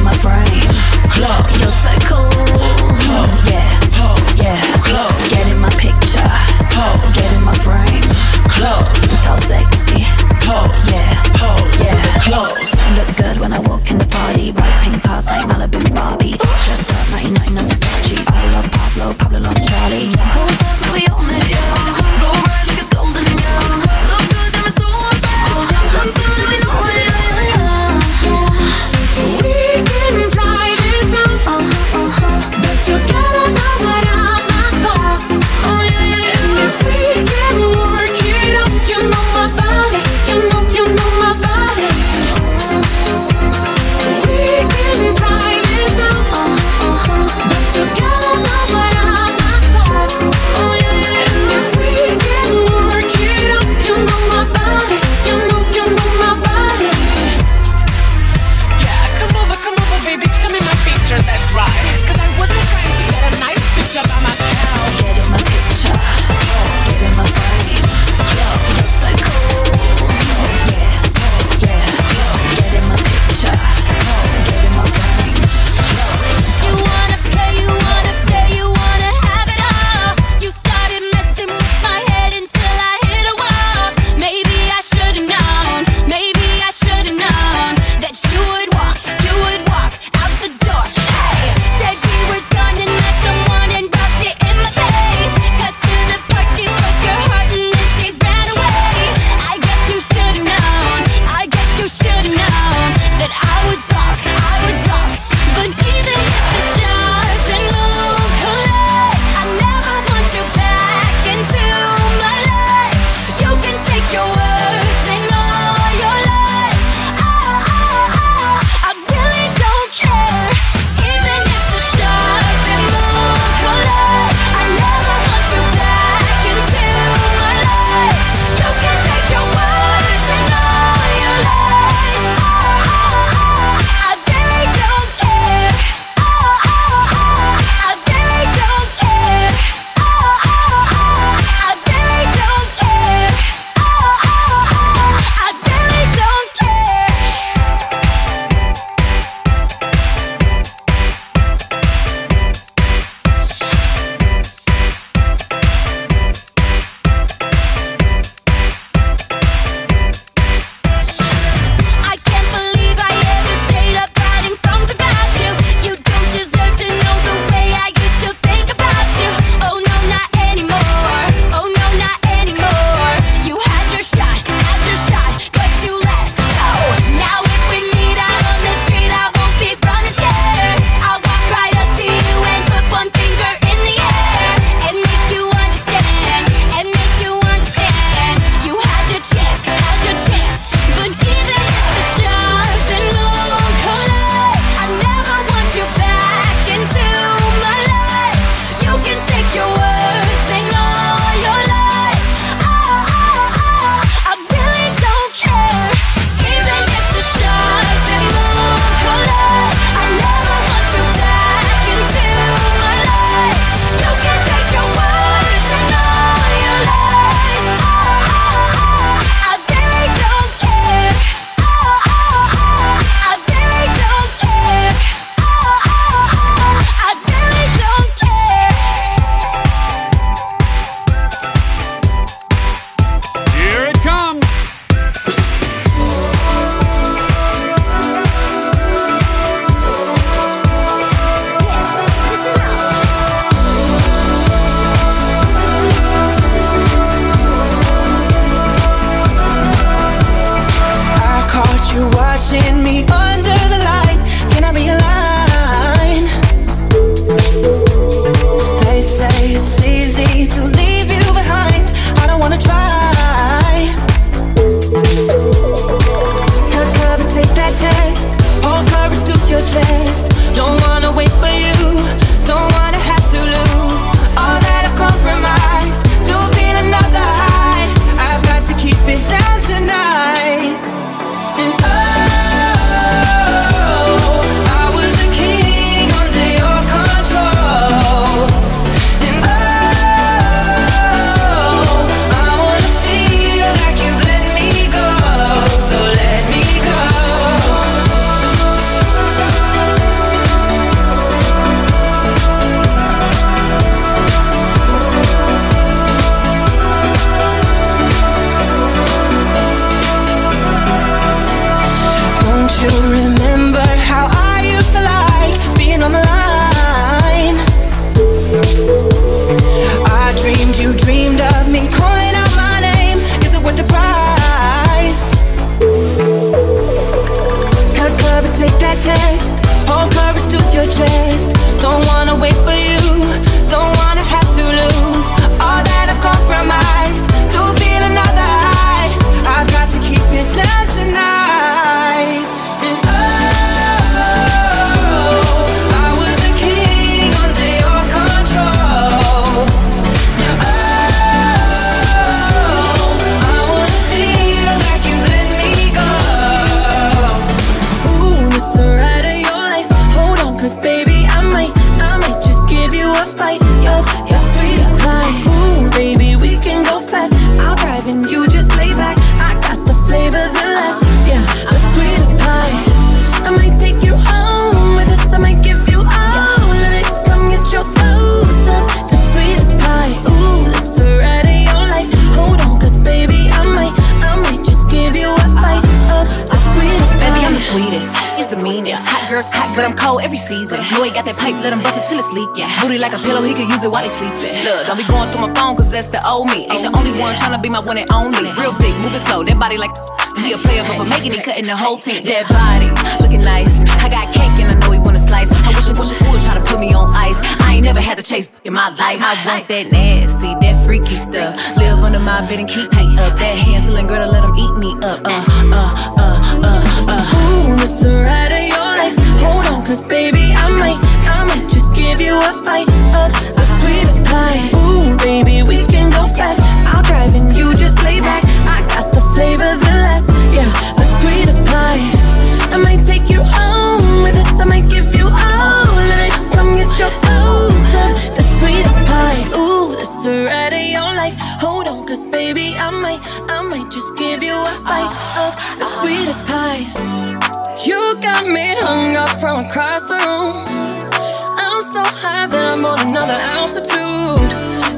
High 452.24 452.48
that 452.48 452.64
I'm 452.72 452.84
on 452.88 453.04
another 453.04 453.36
altitude. 453.52 454.40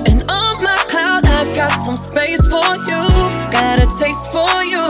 And 0.07 0.23
on 0.31 0.55
my 0.63 0.79
cloud, 0.87 1.27
I 1.27 1.43
got 1.51 1.75
some 1.75 1.99
space 1.99 2.39
for 2.47 2.63
you. 2.87 3.03
Got 3.51 3.83
a 3.83 3.87
taste 3.99 4.31
for 4.31 4.63
you. 4.63 4.87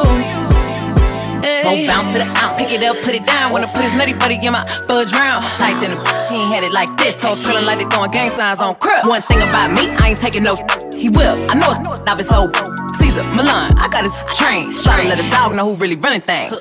Won't 1.64 1.88
bounce 1.88 2.12
to 2.12 2.20
the 2.20 2.28
ounce. 2.44 2.60
Pick 2.60 2.76
it 2.76 2.84
up, 2.84 3.00
put 3.00 3.16
it 3.16 3.24
down. 3.24 3.52
Wanna 3.56 3.72
put 3.72 3.88
his 3.88 3.96
nutty 3.96 4.12
buddy 4.12 4.36
in 4.36 4.52
my 4.52 4.60
fudge 4.84 5.16
round. 5.16 5.40
Tight 5.56 5.80
a 5.80 5.88
he 6.28 6.44
ain't 6.44 6.52
had 6.52 6.62
it 6.62 6.72
like 6.72 6.92
this. 7.00 7.16
Toes 7.16 7.40
curling 7.40 7.64
like 7.64 7.78
they 7.78 7.88
throwing 7.88 8.10
gang 8.10 8.28
signs 8.28 8.60
on 8.60 8.74
crib. 8.76 9.06
One 9.06 9.22
thing 9.22 9.40
about 9.40 9.72
me, 9.72 9.88
I 9.96 10.12
ain't 10.12 10.18
taking 10.18 10.42
no. 10.42 10.56
He 10.92 11.08
will. 11.08 11.40
I 11.48 11.56
know 11.56 11.72
it's 11.72 11.80
not 12.04 12.18
his 12.18 12.30
old. 12.30 12.54
Cesar, 13.00 13.24
Millan, 13.32 13.72
I 13.80 13.88
got 13.88 14.04
his 14.04 14.12
train. 14.36 14.76
Try 14.84 15.00
to 15.00 15.08
let 15.08 15.18
a 15.18 15.26
dog 15.32 15.56
know 15.56 15.72
who 15.72 15.76
really 15.80 15.96
running 15.96 16.20
things. 16.20 16.60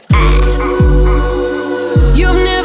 You've 2.15 2.39
never 2.47 2.64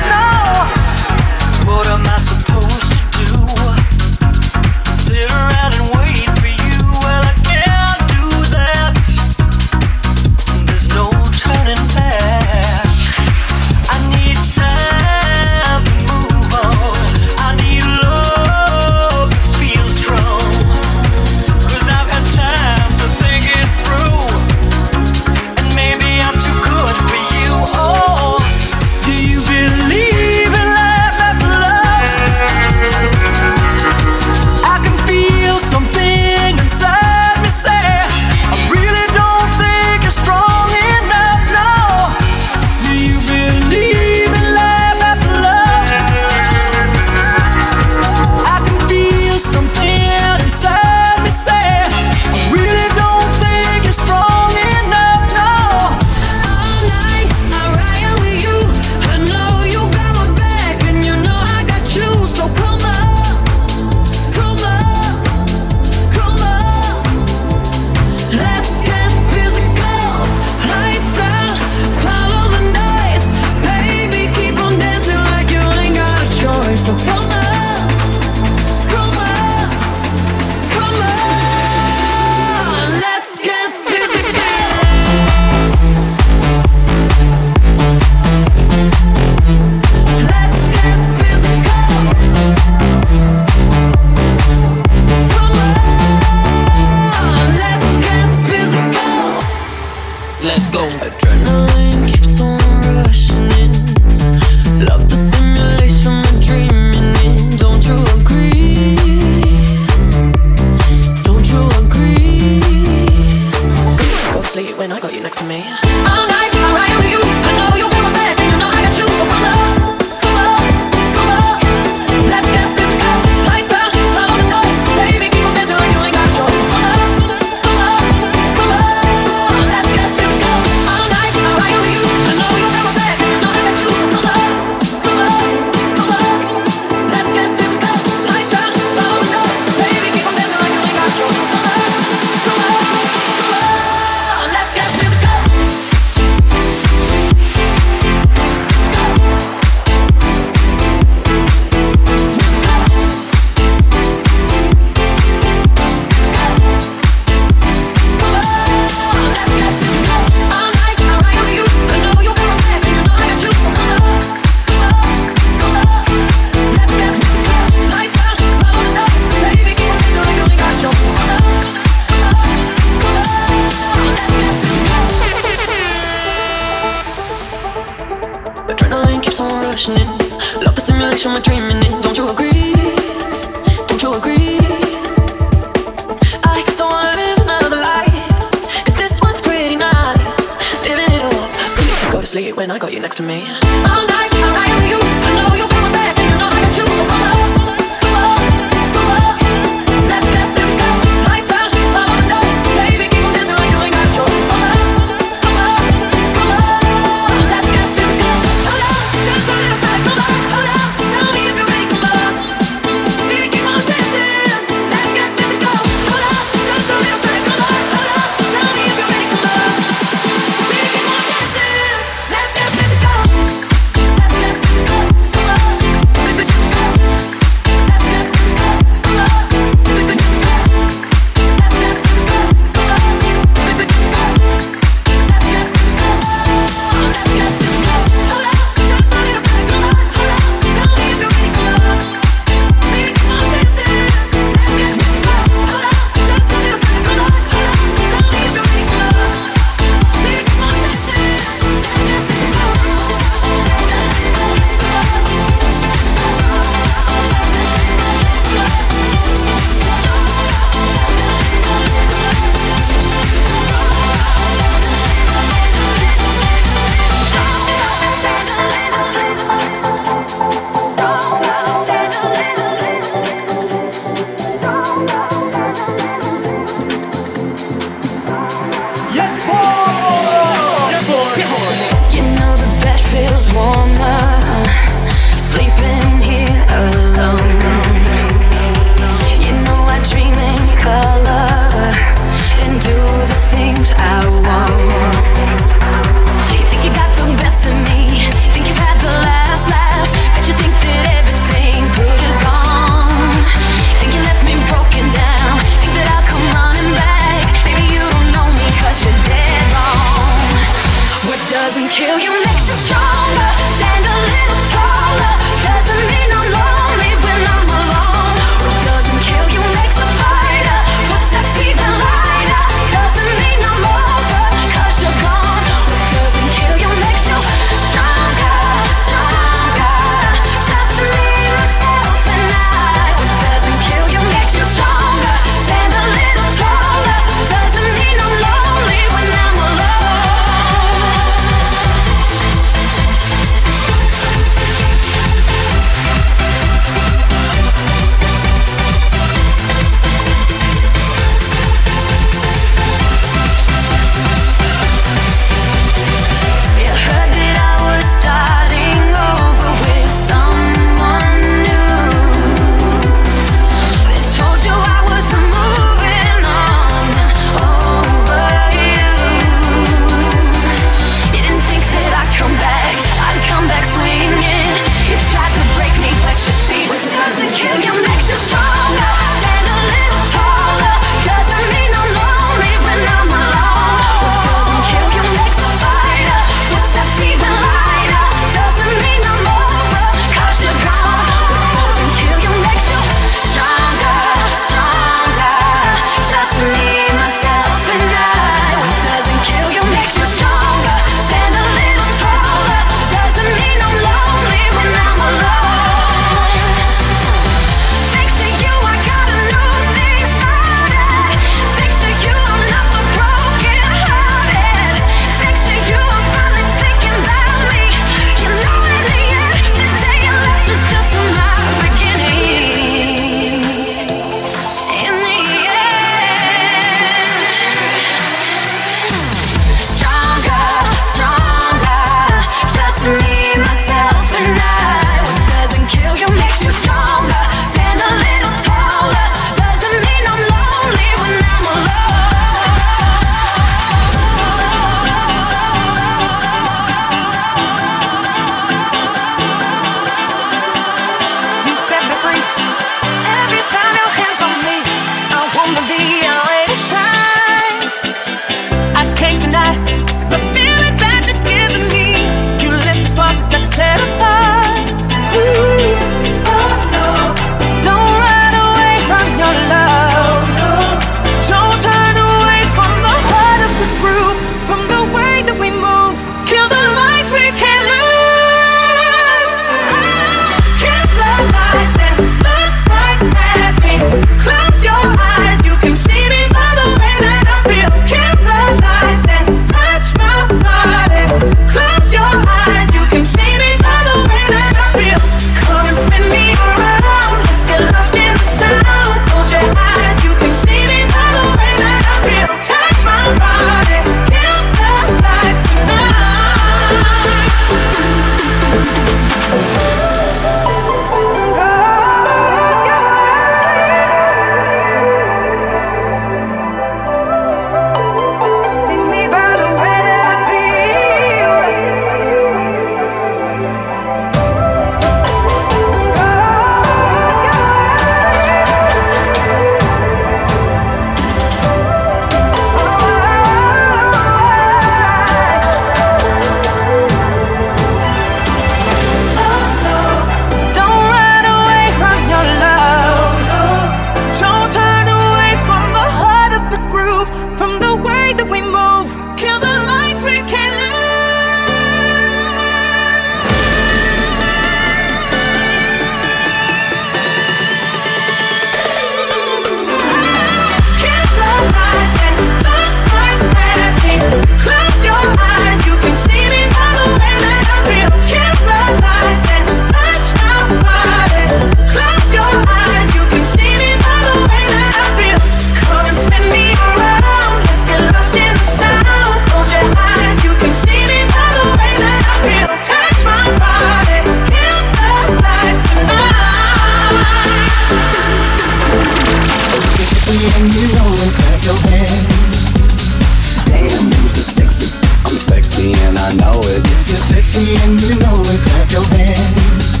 and 595.92 596.18
I 596.18 596.30
know 596.40 596.58
it. 596.72 596.82
If 596.82 597.10
You're 597.10 597.20
sexy 597.20 597.76
and 597.84 598.00
you 598.00 598.18
know 598.18 598.38
it. 598.48 598.58
Clap 598.64 598.90
your 598.90 599.06
hands. 599.14 600.00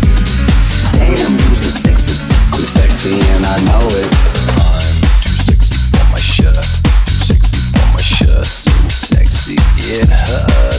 Damn, 0.96 1.32
you're 1.38 1.54
sexy. 1.54 2.16
I'm 2.54 2.64
sexy 2.64 3.14
and 3.14 3.44
I 3.46 3.56
know 3.68 3.84
it. 3.94 4.10
I'm 4.56 4.96
too 5.22 5.36
sexy 5.46 5.76
for 5.92 6.06
my 6.10 6.18
shirt. 6.18 6.56
Too 7.06 7.20
sexy 7.22 7.60
for 7.70 7.86
my 7.94 8.02
shirt. 8.02 8.46
So 8.46 8.72
sexy 8.88 9.56
it 9.78 10.08
hurts. 10.08 10.75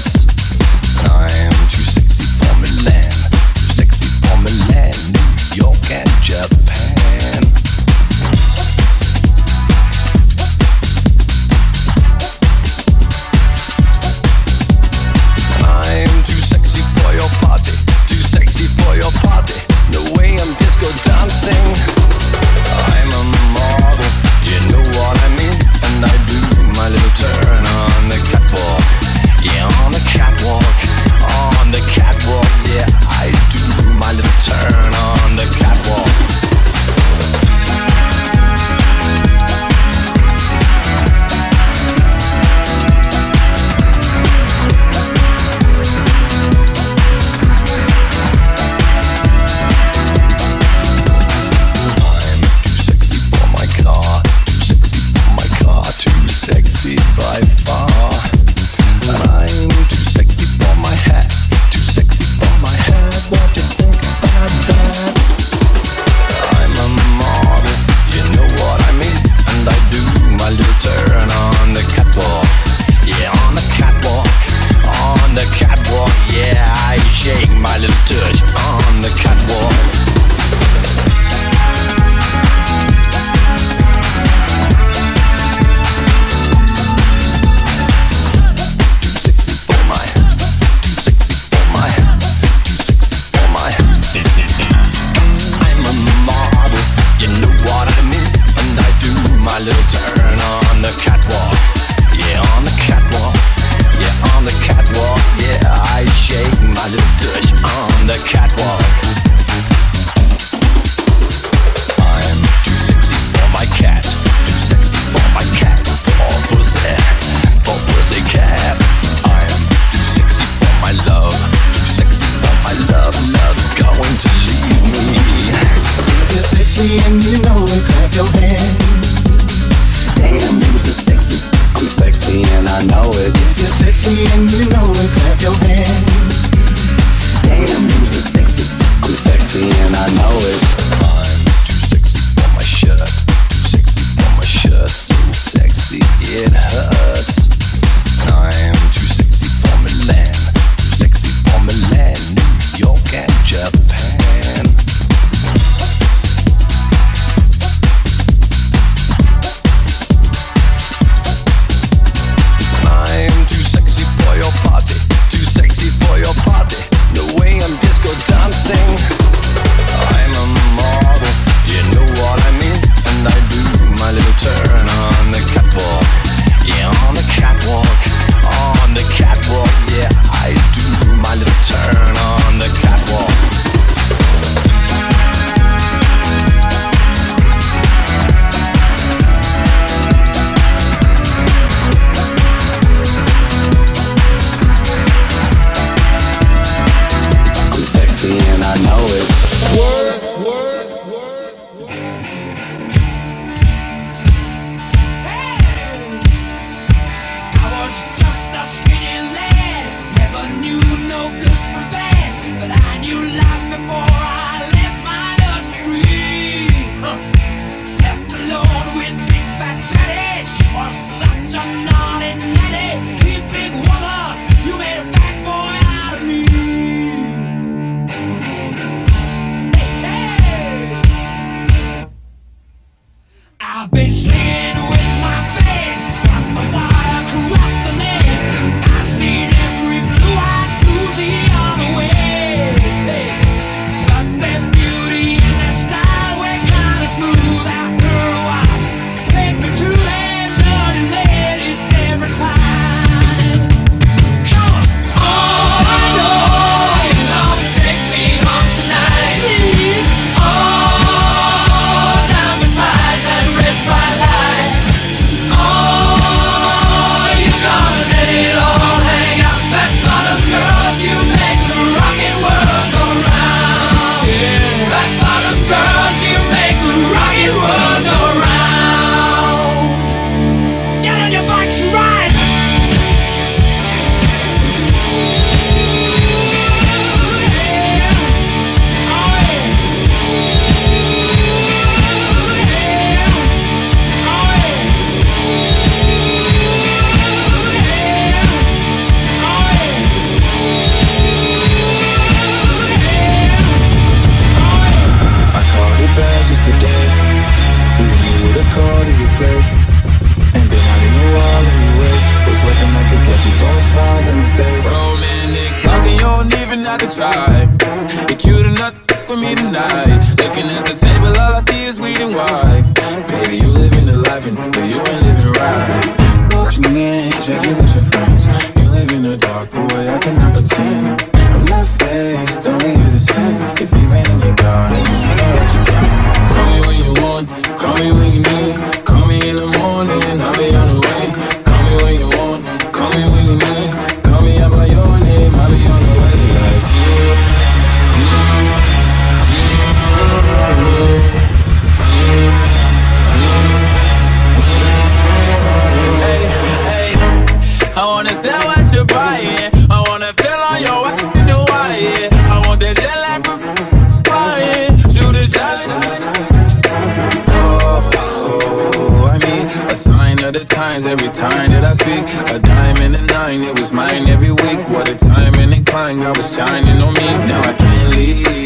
every 371.06 371.30
time 371.30 371.70
that 371.72 371.84
I 371.84 371.94
speak. 371.94 372.26
A 372.56 372.60
dime 372.60 372.98
and 372.98 373.16
a 373.16 373.22
nine, 373.22 373.64
it 373.64 373.78
was 373.78 373.92
mine 373.92 374.28
every 374.28 374.52
week. 374.52 374.90
What 374.90 375.08
a 375.10 375.16
time 375.16 375.54
and 375.56 375.74
incline, 375.74 376.16
climb, 376.16 376.20
God 376.20 376.38
was 376.38 376.56
shining 376.56 377.02
on 377.02 377.14
me. 377.14 377.28
Now 377.48 377.62
I 377.62 377.74
can't 377.74 378.16
leave. 378.16 378.57